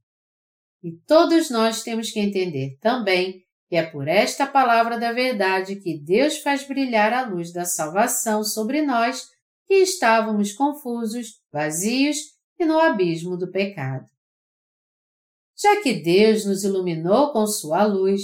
[0.82, 5.98] E todos nós temos que entender também que é por esta palavra da verdade que
[5.98, 9.26] Deus faz brilhar a luz da salvação sobre nós
[9.66, 12.18] que estávamos confusos, vazios
[12.58, 14.04] e no abismo do pecado.
[15.56, 18.22] Já que Deus nos iluminou com sua luz,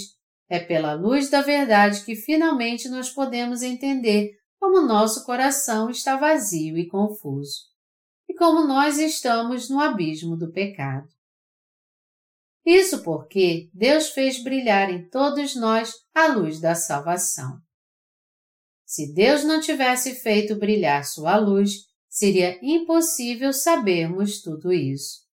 [0.49, 6.77] é pela luz da verdade que finalmente nós podemos entender como nosso coração está vazio
[6.77, 7.61] e confuso,
[8.27, 11.07] e como nós estamos no abismo do pecado.
[12.65, 17.59] Isso porque Deus fez brilhar em todos nós a luz da salvação.
[18.85, 25.27] Se Deus não tivesse feito brilhar sua luz, seria impossível sabermos tudo isso.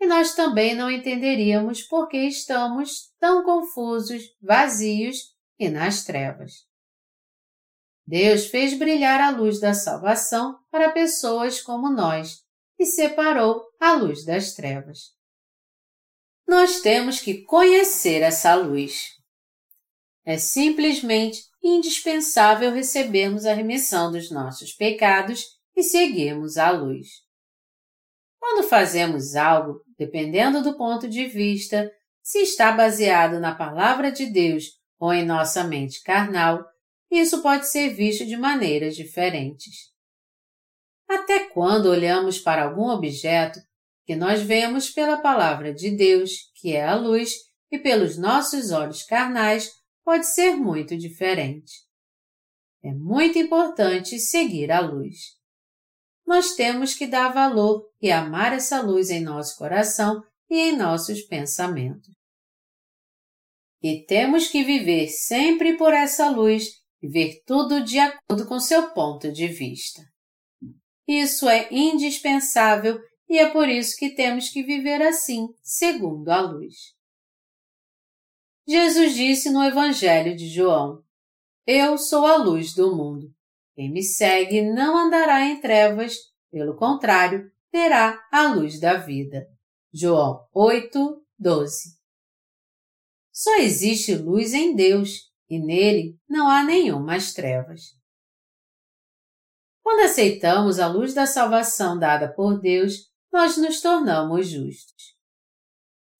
[0.00, 5.16] E nós também não entenderíamos por que estamos tão confusos, vazios
[5.58, 6.52] e nas trevas.
[8.04, 12.42] Deus fez brilhar a luz da salvação para pessoas como nós
[12.78, 15.21] e separou a luz das trevas
[16.46, 19.10] nós temos que conhecer essa luz.
[20.24, 27.08] É simplesmente indispensável recebermos a remissão dos nossos pecados e seguirmos a luz.
[28.38, 31.90] Quando fazemos algo, dependendo do ponto de vista,
[32.22, 34.64] se está baseado na palavra de Deus
[34.98, 36.64] ou em nossa mente carnal,
[37.10, 39.92] isso pode ser visto de maneiras diferentes.
[41.08, 43.60] Até quando olhamos para algum objeto,
[44.04, 47.32] que nós vemos pela palavra de Deus, que é a luz,
[47.70, 49.70] e pelos nossos olhos carnais,
[50.04, 51.72] pode ser muito diferente.
[52.82, 55.16] É muito importante seguir a luz.
[56.26, 61.22] Nós temos que dar valor e amar essa luz em nosso coração e em nossos
[61.22, 62.12] pensamentos.
[63.82, 66.64] E temos que viver sempre por essa luz
[67.00, 70.02] e ver tudo de acordo com seu ponto de vista.
[71.06, 73.00] Isso é indispensável
[73.32, 76.94] e é por isso que temos que viver assim, segundo a luz.
[78.68, 81.02] Jesus disse no Evangelho de João:
[81.66, 83.34] Eu sou a luz do mundo.
[83.74, 86.14] Quem me segue não andará em trevas,
[86.50, 89.48] pelo contrário, terá a luz da vida.
[89.90, 91.96] João 8, 12.
[93.32, 97.96] Só existe luz em Deus e nele não há nenhumas trevas.
[99.82, 105.16] Quando aceitamos a luz da salvação dada por Deus, nós nos tornamos justos.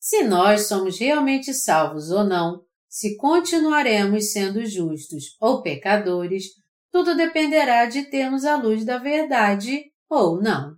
[0.00, 6.46] Se nós somos realmente salvos ou não, se continuaremos sendo justos ou pecadores,
[6.90, 10.76] tudo dependerá de termos a luz da verdade ou não.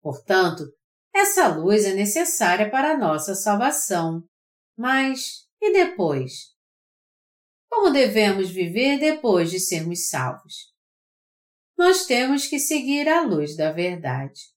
[0.00, 0.64] Portanto,
[1.14, 4.22] essa luz é necessária para a nossa salvação.
[4.76, 6.54] Mas e depois?
[7.70, 10.72] Como devemos viver depois de sermos salvos?
[11.76, 14.53] Nós temos que seguir a luz da verdade.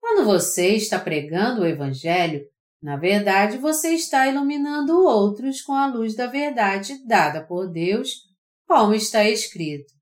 [0.00, 2.44] Quando você está pregando o Evangelho,
[2.82, 8.28] na verdade você está iluminando outros com a luz da verdade dada por Deus,
[8.66, 9.92] como está escrito: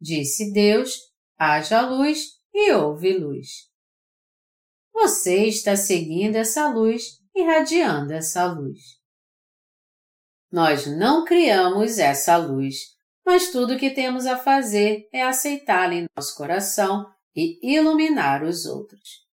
[0.00, 0.98] Disse Deus,
[1.38, 3.68] haja luz e houve luz.
[4.92, 8.98] Você está seguindo essa luz, irradiando essa luz.
[10.50, 16.06] Nós não criamos essa luz, mas tudo o que temos a fazer é aceitá-la em
[16.16, 19.27] nosso coração e iluminar os outros.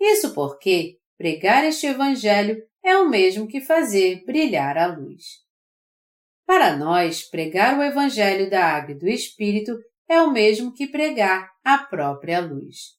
[0.00, 5.44] Isso porque pregar este Evangelho é o mesmo que fazer brilhar a luz.
[6.46, 9.78] Para nós, pregar o Evangelho da Água e do Espírito
[10.08, 12.98] é o mesmo que pregar a própria luz.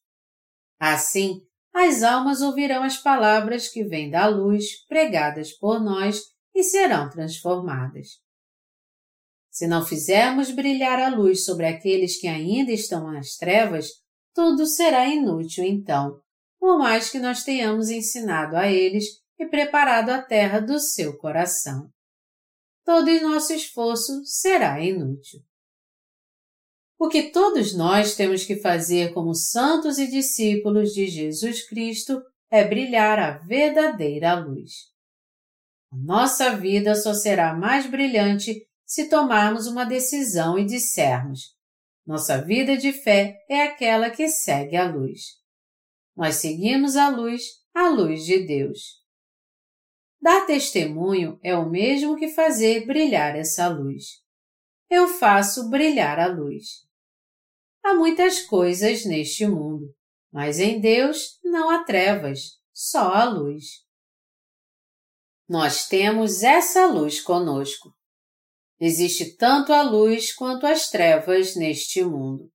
[0.80, 1.42] Assim,
[1.74, 6.22] as almas ouvirão as palavras que vêm da luz pregadas por nós
[6.54, 8.08] e serão transformadas.
[9.52, 13.90] Se não fizermos brilhar a luz sobre aqueles que ainda estão nas trevas,
[14.34, 16.20] tudo será inútil então,
[16.66, 21.92] por mais que nós tenhamos ensinado a eles e preparado a terra do seu coração.
[22.84, 25.42] Todo nosso esforço será inútil.
[26.98, 32.64] O que todos nós temos que fazer como santos e discípulos de Jesus Cristo é
[32.64, 34.72] brilhar a verdadeira luz.
[35.92, 41.56] A nossa vida só será mais brilhante se tomarmos uma decisão e dissermos:
[42.08, 45.45] nossa vida de fé é aquela que segue a luz.
[46.16, 47.44] Nós seguimos a luz,
[47.74, 49.04] a luz de Deus.
[50.22, 54.24] Dar testemunho é o mesmo que fazer brilhar essa luz.
[54.90, 56.86] Eu faço brilhar a luz.
[57.84, 59.94] Há muitas coisas neste mundo,
[60.32, 63.86] mas em Deus não há trevas, só a luz.
[65.48, 67.94] Nós temos essa luz conosco.
[68.80, 72.52] Existe tanto a luz quanto as trevas neste mundo.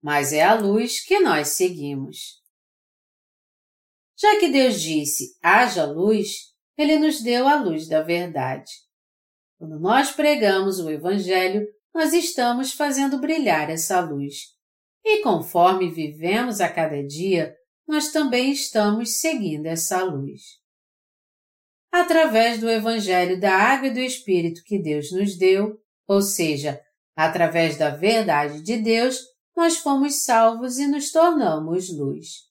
[0.00, 2.45] Mas é a luz que nós seguimos.
[4.18, 8.70] Já que Deus disse haja luz, Ele nos deu a luz da verdade.
[9.58, 14.54] Quando nós pregamos o Evangelho, nós estamos fazendo brilhar essa luz.
[15.04, 17.54] E conforme vivemos a cada dia,
[17.86, 20.42] nós também estamos seguindo essa luz.
[21.92, 26.80] Através do Evangelho da Água e do Espírito que Deus nos deu, ou seja,
[27.14, 29.18] através da verdade de Deus,
[29.56, 32.46] nós fomos salvos e nos tornamos luz.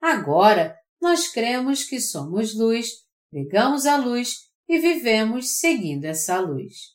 [0.00, 2.88] Agora, nós cremos que somos luz,
[3.30, 6.94] pregamos a luz e vivemos seguindo essa luz.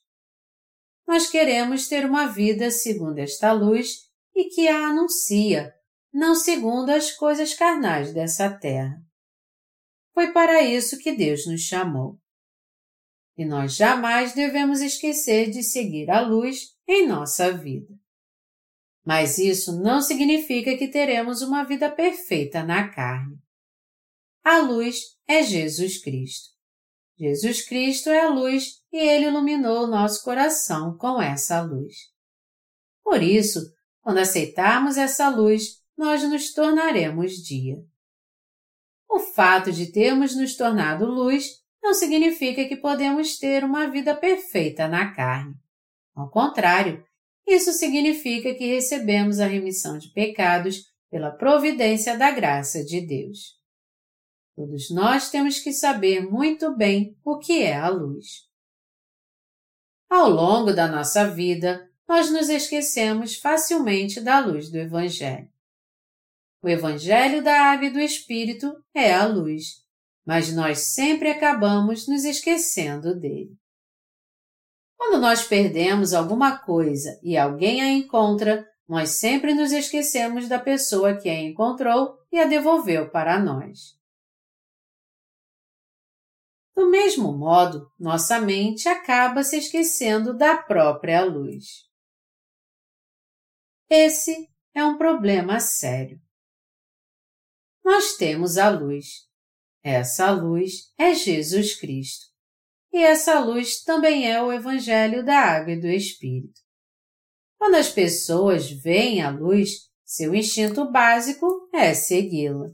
[1.08, 5.74] Nós queremos ter uma vida segundo esta luz e que a anuncia,
[6.12, 9.00] não segundo as coisas carnais dessa terra.
[10.14, 12.18] Foi para isso que Deus nos chamou.
[13.38, 17.94] E nós jamais devemos esquecer de seguir a luz em nossa vida.
[19.06, 23.38] Mas isso não significa que teremos uma vida perfeita na carne.
[24.44, 26.56] A luz é Jesus Cristo.
[27.18, 31.96] Jesus Cristo é a luz e ele iluminou o nosso coração com essa luz.
[33.04, 33.60] Por isso,
[34.02, 37.78] quando aceitarmos essa luz, nós nos tornaremos dia.
[39.10, 44.88] O fato de termos nos tornado luz não significa que podemos ter uma vida perfeita
[44.88, 45.56] na carne.
[46.14, 47.06] Ao contrário,
[47.48, 53.60] isso significa que recebemos a remissão de pecados pela providência da graça de Deus.
[54.56, 58.46] Todos nós temos que saber muito bem o que é a luz.
[60.10, 65.50] Ao longo da nossa vida, nós nos esquecemos facilmente da luz do Evangelho.
[66.62, 69.84] O Evangelho da Água e do Espírito é a luz,
[70.26, 73.56] mas nós sempre acabamos nos esquecendo dele.
[75.08, 81.16] Quando nós perdemos alguma coisa e alguém a encontra, nós sempre nos esquecemos da pessoa
[81.16, 83.96] que a encontrou e a devolveu para nós.
[86.76, 91.88] Do mesmo modo, nossa mente acaba se esquecendo da própria luz.
[93.88, 96.20] Esse é um problema sério.
[97.84, 99.30] Nós temos a luz.
[99.84, 102.35] Essa luz é Jesus Cristo.
[102.96, 106.62] E essa luz também é o Evangelho da Água e do Espírito.
[107.58, 112.70] Quando as pessoas veem a luz, seu instinto básico é segui-la.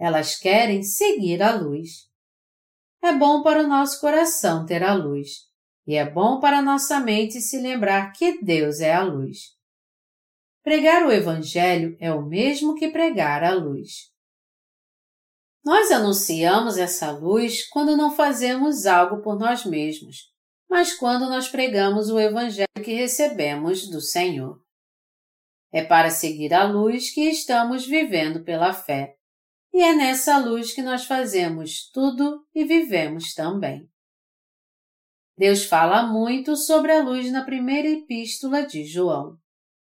[0.00, 2.08] Elas querem seguir a luz.
[3.00, 5.44] é bom para o nosso coração ter a luz,
[5.86, 9.56] e é bom para nossa mente se lembrar que Deus é a luz.
[10.64, 14.12] Pregar o Evangelho é o mesmo que pregar a luz.
[15.64, 20.32] Nós anunciamos essa luz quando não fazemos algo por nós mesmos,
[20.68, 24.60] mas quando nós pregamos o Evangelho que recebemos do Senhor.
[25.72, 29.16] É para seguir a luz que estamos vivendo pela fé,
[29.72, 33.88] e é nessa luz que nós fazemos tudo e vivemos também.
[35.36, 39.36] Deus fala muito sobre a luz na primeira epístola de João.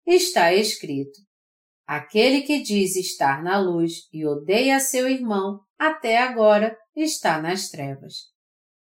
[0.06, 1.18] Está escrito:
[1.91, 8.14] Aquele que diz estar na luz e odeia seu irmão, até agora está nas trevas.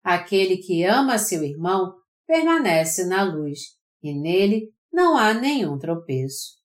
[0.03, 1.95] Aquele que ama seu irmão
[2.27, 3.61] permanece na luz,
[4.03, 6.57] e nele não há nenhum tropeço.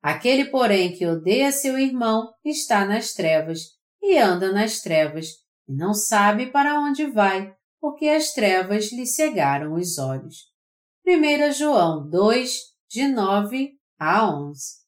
[0.00, 3.58] Aquele, porém, que odeia seu irmão está nas trevas
[4.00, 5.26] e anda nas trevas
[5.68, 10.50] e não sabe para onde vai, porque as trevas lhe cegaram os olhos.
[11.06, 14.81] 1 João 2, de 9 a 11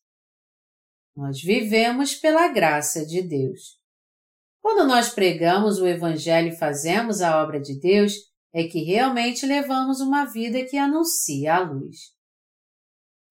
[1.17, 3.79] nós vivemos pela graça de Deus.
[4.61, 8.15] Quando nós pregamos o Evangelho e fazemos a obra de Deus,
[8.53, 12.15] é que realmente levamos uma vida que anuncia a luz.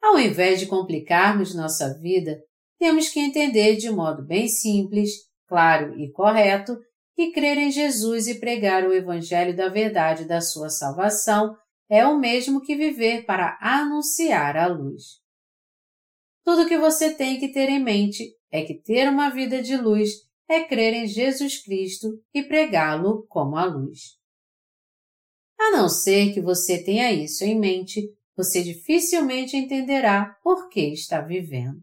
[0.02, 2.38] Ao invés de complicarmos nossa vida,
[2.78, 5.12] temos que entender de modo bem simples,
[5.48, 6.78] claro e correto
[7.16, 11.56] que crer em Jesus e pregar o Evangelho da verdade da sua salvação
[11.90, 15.23] é o mesmo que viver para anunciar a luz.
[16.44, 20.10] Tudo que você tem que ter em mente é que ter uma vida de luz
[20.50, 24.18] é crer em Jesus Cristo e pregá-lo como a luz.
[25.60, 31.22] A não ser que você tenha isso em mente, você dificilmente entenderá por que está
[31.22, 31.82] vivendo.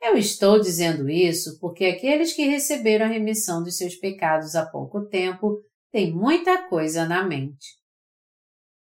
[0.00, 5.06] Eu estou dizendo isso porque aqueles que receberam a remissão dos seus pecados há pouco
[5.06, 5.60] tempo
[5.90, 7.76] têm muita coisa na mente.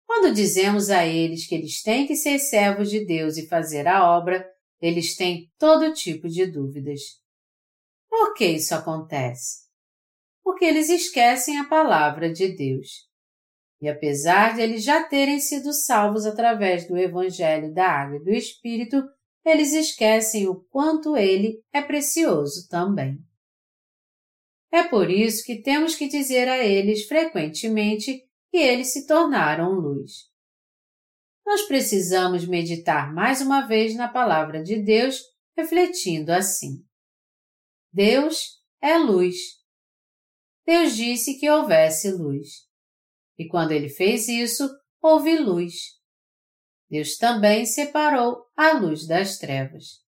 [0.06, 4.08] Quando dizemos a eles que eles têm que ser servos de Deus e fazer a
[4.16, 4.48] obra,
[4.80, 7.00] eles têm todo tipo de dúvidas.
[8.08, 9.66] Por que isso acontece?
[10.42, 13.06] Porque eles esquecem a palavra de Deus.
[13.80, 18.30] E apesar de eles já terem sido salvos através do Evangelho da Água e do
[18.30, 19.02] Espírito,
[19.44, 23.18] eles esquecem o quanto ele é precioso também.
[24.72, 28.25] É por isso que temos que dizer a eles frequentemente
[28.56, 30.30] que eles se tornaram luz.
[31.44, 35.20] Nós precisamos meditar mais uma vez na palavra de Deus,
[35.54, 36.82] refletindo assim:
[37.92, 39.36] Deus é luz.
[40.64, 42.48] Deus disse que houvesse luz.
[43.38, 44.66] E quando ele fez isso,
[45.02, 45.74] houve luz.
[46.88, 50.02] Deus também separou a luz das trevas.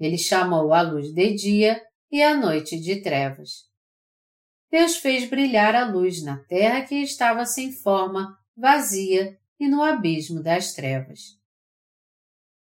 [0.00, 3.67] Ele chamou a luz de dia e a noite de trevas.
[4.70, 10.42] Deus fez brilhar a luz na terra que estava sem forma, vazia e no abismo
[10.42, 11.38] das trevas.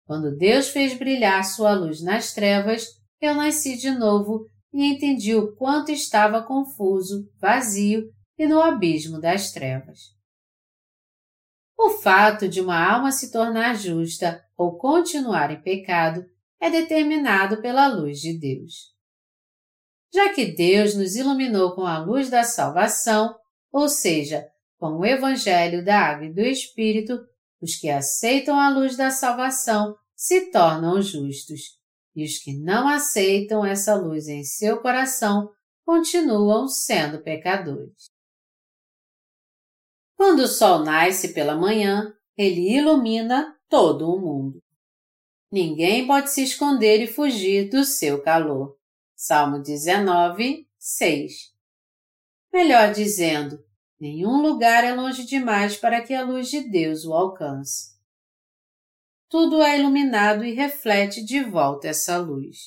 [0.05, 2.87] Quando Deus fez brilhar sua luz nas trevas,
[3.21, 9.51] eu nasci de novo e entendi o quanto estava confuso, vazio e no abismo das
[9.51, 9.99] trevas.
[11.77, 16.25] O fato de uma alma se tornar justa ou continuar em pecado
[16.59, 18.90] é determinado pela luz de Deus
[20.13, 23.35] já que Deus nos iluminou com a luz da salvação,
[23.71, 24.45] ou seja,
[24.77, 27.19] com o Evangelho da Água e do Espírito,
[27.61, 31.79] os que aceitam a luz da salvação se tornam justos,
[32.15, 35.49] e os que não aceitam essa luz em seu coração
[35.85, 38.09] continuam sendo pecadores.
[40.15, 44.59] Quando o sol nasce pela manhã, ele ilumina todo o mundo.
[45.51, 48.77] Ninguém pode se esconder e fugir do seu calor.
[49.23, 51.31] Salmo 19, 6.
[52.51, 53.63] Melhor dizendo,
[53.99, 57.91] nenhum lugar é longe demais para que a luz de Deus o alcance.
[59.29, 62.57] Tudo é iluminado e reflete de volta essa luz.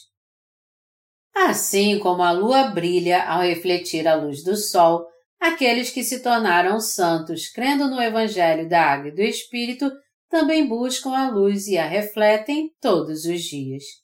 [1.35, 5.05] Assim como a lua brilha ao refletir a luz do sol,
[5.41, 9.91] aqueles que se tornaram santos crendo no Evangelho da Água e do Espírito
[10.29, 14.04] também buscam a luz e a refletem todos os dias.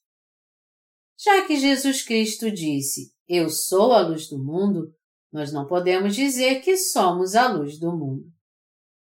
[1.23, 4.91] Já que Jesus Cristo disse, Eu sou a luz do mundo,
[5.31, 8.25] nós não podemos dizer que somos a luz do mundo.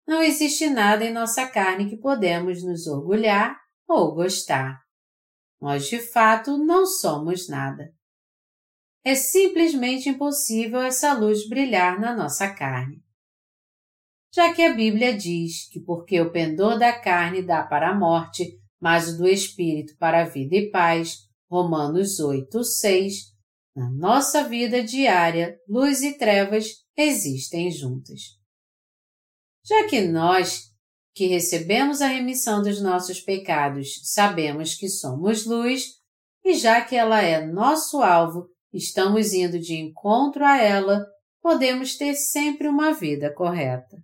[0.08, 3.56] Não existe nada em nossa carne que podemos nos orgulhar
[3.88, 4.82] ou gostar.
[5.62, 7.94] Nós de fato não somos nada.
[9.04, 13.04] É simplesmente impossível essa luz brilhar na nossa carne.
[14.34, 18.60] Já que a Bíblia diz que porque o pendor da carne dá para a morte,
[18.82, 23.14] mas o do espírito para a vida e paz, Romanos 8, 6,
[23.76, 28.38] na nossa vida diária, luz e trevas existem juntas.
[29.66, 30.66] Já que nós,
[31.16, 35.96] que recebemos a remissão dos nossos pecados, sabemos que somos luz,
[36.46, 41.04] e já que ela é nosso alvo, estamos indo de encontro a ela,
[41.42, 43.98] podemos ter sempre uma vida correta.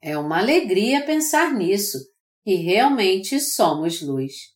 [0.00, 1.98] É uma alegria pensar nisso,
[2.44, 4.51] que realmente somos luz.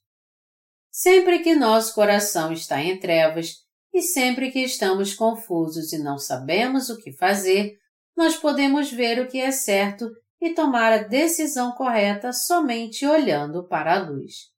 [0.99, 3.57] Sempre que nosso coração está em trevas
[3.93, 7.79] e sempre que estamos confusos e não sabemos o que fazer,
[8.17, 13.95] nós podemos ver o que é certo e tomar a decisão correta somente olhando para
[13.95, 14.51] a luz.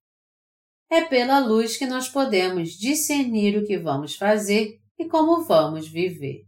[0.89, 6.45] É pela luz que nós podemos discernir o que vamos fazer e como vamos viver.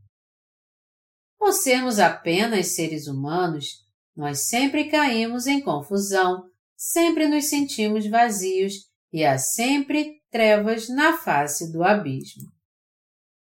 [1.37, 3.85] Por sermos apenas seres humanos,
[4.15, 11.73] nós sempre caímos em confusão, sempre nos sentimos vazios e há sempre trevas na face
[11.73, 12.51] do abismo.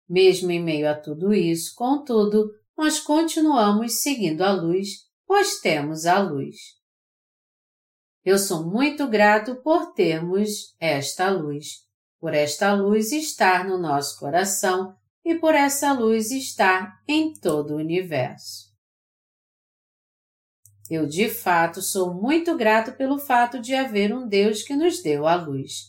[0.10, 4.90] Mesmo em meio a tudo isso, contudo, nós continuamos seguindo a luz,
[5.26, 6.56] pois temos a luz.
[8.24, 11.86] Eu sou muito grato por termos esta luz,
[12.20, 14.96] por esta luz estar no nosso coração
[15.26, 18.71] e por essa luz estar em todo o universo.
[20.94, 25.26] Eu de fato sou muito grato pelo fato de haver um Deus que nos deu
[25.26, 25.86] a luz.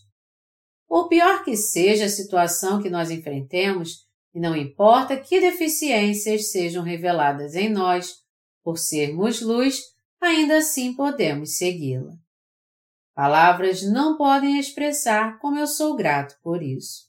[0.86, 6.84] Por pior que seja a situação que nós enfrentemos, e não importa que deficiências sejam
[6.84, 8.14] reveladas em nós,
[8.62, 9.82] por sermos luz,
[10.20, 12.12] ainda assim podemos segui-la.
[13.12, 17.09] Palavras não podem expressar como eu sou grato por isso.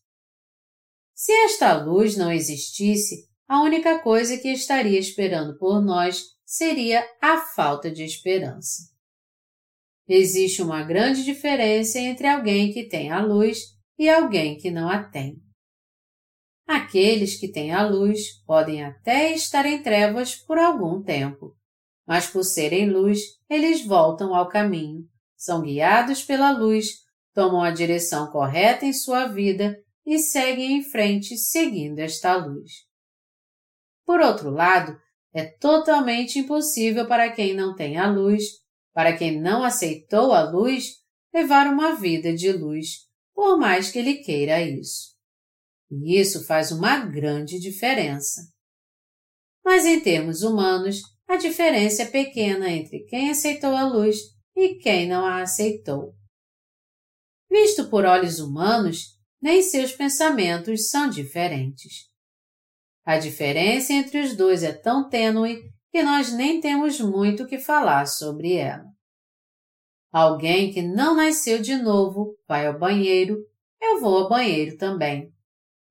[1.14, 7.38] Se esta luz não existisse, a única coisa que estaria esperando por nós seria a
[7.38, 8.92] falta de esperança.
[10.08, 13.60] Existe uma grande diferença entre alguém que tem a luz
[13.98, 15.42] e alguém que não a tem.
[16.68, 21.56] Aqueles que têm a luz podem até estar em trevas por algum tempo,
[22.06, 23.20] mas por serem luz,
[23.50, 29.78] eles voltam ao caminho, são guiados pela luz, tomam a direção correta em sua vida
[30.06, 32.72] e seguem em frente seguindo esta luz.
[34.06, 34.98] Por outro lado,
[35.34, 38.44] é totalmente impossível para quem não tem a luz,
[38.94, 41.02] para quem não aceitou a luz,
[41.34, 45.14] levar uma vida de luz, por mais que ele queira isso.
[45.92, 48.42] E isso faz uma grande diferença.
[49.66, 54.18] Mas em termos humanos, a diferença é pequena entre quem aceitou a luz
[54.56, 56.14] e quem não a aceitou.
[57.50, 62.13] Visto por olhos humanos, nem seus pensamentos são diferentes.
[63.06, 68.06] A diferença entre os dois é tão tênue que nós nem temos muito que falar
[68.06, 68.86] sobre ela.
[70.12, 73.38] Alguém que não nasceu de novo vai ao banheiro,
[73.82, 75.34] eu vou ao banheiro também.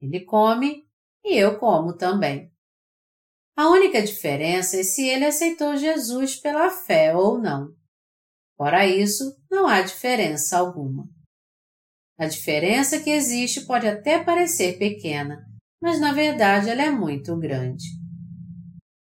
[0.01, 0.87] Ele come
[1.25, 2.51] e eu como também.
[3.55, 7.75] A única diferença é se ele aceitou Jesus pela fé ou não.
[8.57, 11.07] Fora isso, não há diferença alguma.
[12.19, 15.45] A diferença que existe pode até parecer pequena,
[15.83, 17.85] mas na verdade ela é muito grande.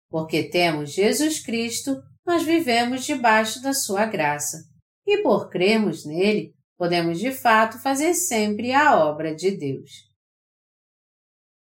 [0.09, 4.63] Porque temos Jesus Cristo, nós vivemos debaixo da Sua graça,
[5.05, 9.91] e por crermos nele, podemos de fato fazer sempre a obra de Deus.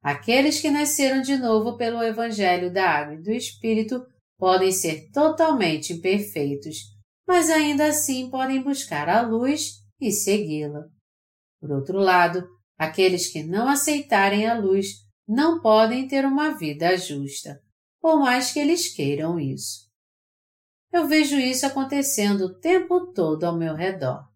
[0.04, 4.06] Aqueles que nasceram de novo pelo Evangelho da Água e do Espírito
[4.38, 6.78] podem ser totalmente imperfeitos,
[7.28, 10.86] mas ainda assim podem buscar a luz e segui-la.
[11.60, 12.48] Por outro lado,
[12.78, 17.62] aqueles que não aceitarem a luz não podem ter uma vida justa,
[18.00, 19.86] por mais que eles queiram isso.
[20.92, 24.30] Eu vejo isso acontecendo o tempo todo ao meu redor.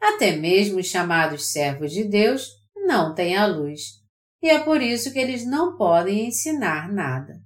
[0.00, 4.02] Até mesmo os chamados servos de Deus não têm a luz,
[4.42, 7.40] e é por isso que eles não podem ensinar nada.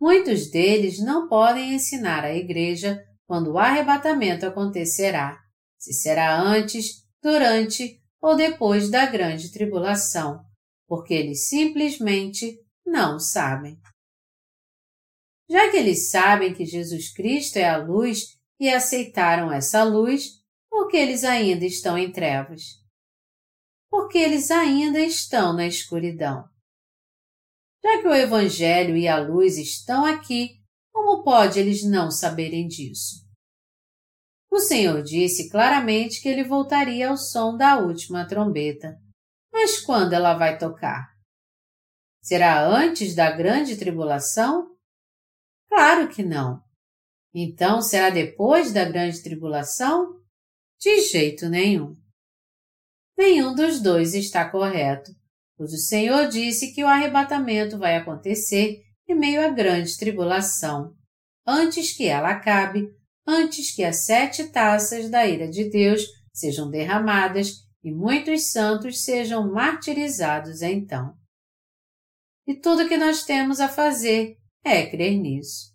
[0.00, 5.38] Muitos deles não podem ensinar à igreja quando o arrebatamento acontecerá,
[5.78, 10.44] se será antes durante ou depois da grande tribulação,
[10.88, 13.80] porque eles simplesmente não sabem.
[15.48, 20.88] Já que eles sabem que Jesus Cristo é a luz e aceitaram essa luz, por
[20.88, 22.62] que eles ainda estão em trevas?
[23.88, 26.48] Porque eles ainda estão na escuridão.
[27.80, 30.60] Já que o Evangelho e a luz estão aqui,
[30.92, 33.24] como pode eles não saberem disso?
[34.56, 38.96] O Senhor disse claramente que ele voltaria ao som da última trombeta.
[39.52, 41.08] Mas quando ela vai tocar?
[42.22, 44.74] Será antes da grande tribulação?
[45.68, 46.58] Claro que não.
[47.34, 50.22] Então será depois da grande tribulação?
[50.80, 51.94] De jeito nenhum.
[53.14, 55.10] Nenhum dos dois está correto,
[55.58, 60.94] pois o Senhor disse que o arrebatamento vai acontecer em meio à grande tribulação,
[61.46, 62.95] antes que ela acabe,
[63.26, 66.02] antes que as sete taças da ira de Deus
[66.32, 71.14] sejam derramadas e muitos santos sejam martirizados então.
[72.46, 75.74] E tudo que nós temos a fazer é crer nisso.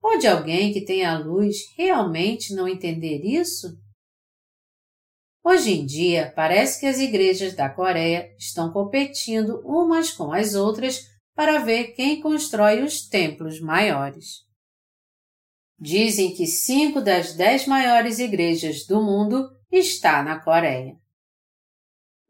[0.00, 3.78] Pode alguém que tenha a luz realmente não entender isso?
[5.42, 11.00] Hoje em dia, parece que as igrejas da Coreia estão competindo umas com as outras
[11.34, 14.49] para ver quem constrói os templos maiores.
[15.80, 21.00] Dizem que cinco das dez maiores igrejas do mundo está na Coreia.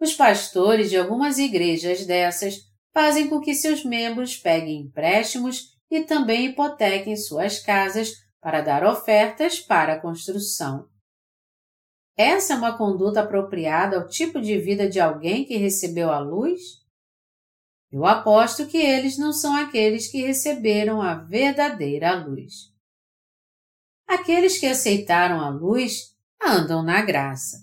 [0.01, 2.61] Os pastores de algumas igrejas dessas
[2.95, 9.59] fazem com que seus membros peguem empréstimos e também hipotequem suas casas para dar ofertas
[9.59, 10.89] para a construção.
[12.17, 16.61] Essa é uma conduta apropriada ao tipo de vida de alguém que recebeu a luz?
[17.91, 22.70] Eu aposto que eles não são aqueles que receberam a verdadeira luz.
[24.11, 27.59] Aqueles que aceitaram a luz andam na graça.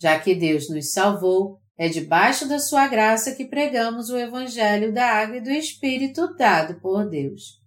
[0.00, 5.04] Já que Deus nos salvou, é debaixo da sua graça que pregamos o Evangelho da
[5.04, 7.60] Água e do Espírito dado por Deus.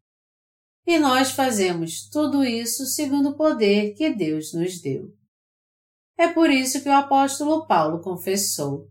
[0.88, 5.14] E nós fazemos tudo isso segundo o poder que Deus nos deu.
[6.18, 8.88] É por isso que o apóstolo Paulo confessou: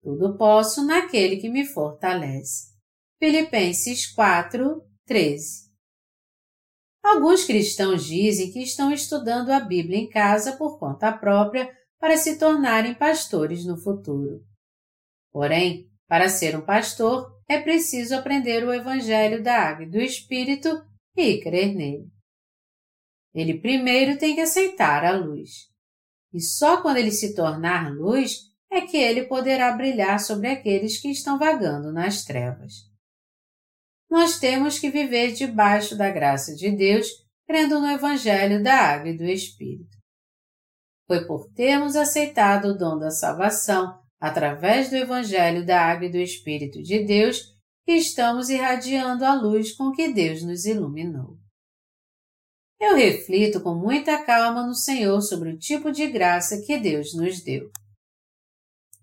[0.00, 2.72] Tudo posso naquele que me fortalece.
[3.18, 5.71] Filipenses 4, 13.
[7.02, 12.38] Alguns cristãos dizem que estão estudando a Bíblia em casa por conta própria para se
[12.38, 14.44] tornarem pastores no futuro.
[15.32, 20.68] Porém, para ser um pastor, é preciso aprender o Evangelho da Água e do Espírito
[21.16, 22.06] e crer nele.
[23.34, 25.70] Ele primeiro tem que aceitar a luz.
[26.32, 31.10] E só quando ele se tornar luz é que ele poderá brilhar sobre aqueles que
[31.10, 32.91] estão vagando nas trevas
[34.12, 37.06] nós temos que viver debaixo da graça de Deus,
[37.46, 39.96] crendo no Evangelho da Água e do Espírito.
[41.08, 46.18] Foi por termos aceitado o dom da salvação através do Evangelho da Água e do
[46.18, 47.38] Espírito de Deus
[47.86, 51.38] que estamos irradiando a luz com que Deus nos iluminou.
[52.78, 57.42] Eu reflito com muita calma no Senhor sobre o tipo de graça que Deus nos
[57.42, 57.70] deu.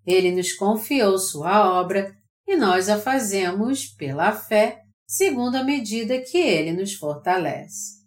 [0.05, 2.15] Ele nos confiou sua obra
[2.47, 7.97] e nós a fazemos pela fé segundo a medida que Ele nos fortalece.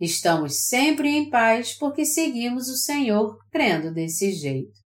[0.00, 4.80] Estamos sempre em paz porque seguimos o Senhor crendo desse jeito.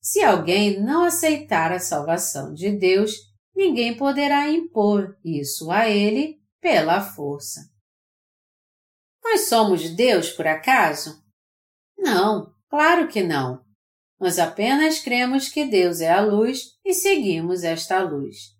[0.00, 3.12] Se alguém não aceitar a salvação de Deus,
[3.54, 7.60] ninguém poderá impor isso a ele pela força.
[9.22, 11.24] Nós somos Deus por acaso?
[11.98, 13.64] Não, claro que não.
[14.20, 18.54] Nós apenas cremos que Deus é a luz e seguimos esta luz.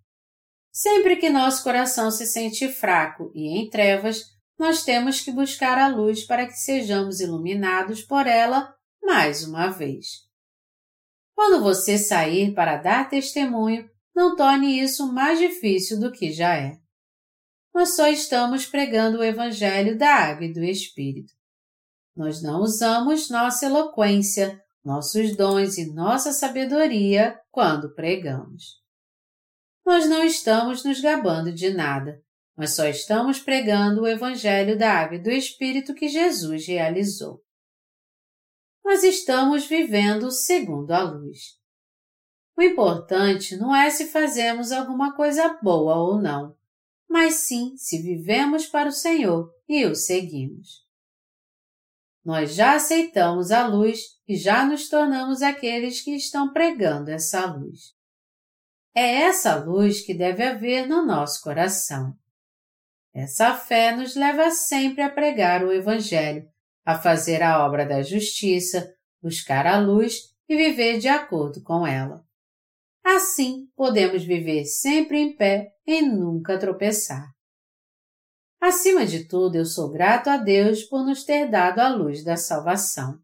[0.76, 4.24] Sempre que nosso coração se sente fraco e em trevas,
[4.58, 10.24] nós temos que buscar a luz para que sejamos iluminados por ela mais uma vez.
[11.32, 16.76] Quando você sair para dar testemunho, não torne isso mais difícil do que já é.
[17.72, 21.32] Nós só estamos pregando o Evangelho da Água e do Espírito.
[22.16, 28.83] Nós não usamos nossa eloquência, nossos dons e nossa sabedoria quando pregamos
[29.84, 32.22] nós não estamos nos gabando de nada,
[32.56, 37.42] mas só estamos pregando o Evangelho da Água e do Espírito que Jesus realizou.
[38.84, 41.58] Nós estamos vivendo segundo a luz.
[42.56, 46.56] O importante não é se fazemos alguma coisa boa ou não,
[47.08, 50.84] mas sim se vivemos para o Senhor e o seguimos.
[52.24, 57.93] Nós já aceitamos a luz e já nos tornamos aqueles que estão pregando essa luz.
[58.94, 62.16] É essa luz que deve haver no nosso coração.
[63.12, 66.48] Essa fé nos leva sempre a pregar o Evangelho,
[66.84, 72.24] a fazer a obra da justiça, buscar a luz e viver de acordo com ela.
[73.04, 77.34] Assim, podemos viver sempre em pé e nunca tropeçar.
[78.60, 82.36] Acima de tudo, eu sou grato a Deus por nos ter dado a luz da
[82.36, 83.18] salvação.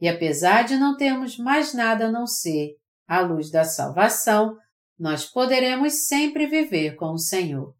[0.00, 2.76] E apesar de não termos mais nada a não ser
[3.06, 4.56] a luz da salvação,
[4.98, 7.74] nós poderemos sempre viver com o Senhor.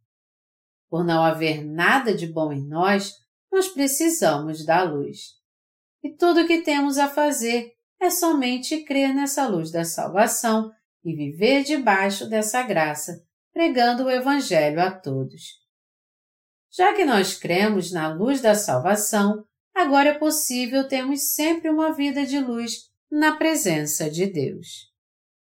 [0.89, 3.13] Por não haver nada de bom em nós,
[3.51, 5.35] nós precisamos da luz.
[6.03, 10.71] E tudo o que temos a fazer é somente crer nessa luz da salvação
[11.05, 15.43] e viver debaixo dessa graça, pregando o Evangelho a todos.
[16.71, 19.45] Já que nós cremos na luz da salvação,
[19.75, 24.95] agora é possível termos sempre uma vida de luz na presença de Deus.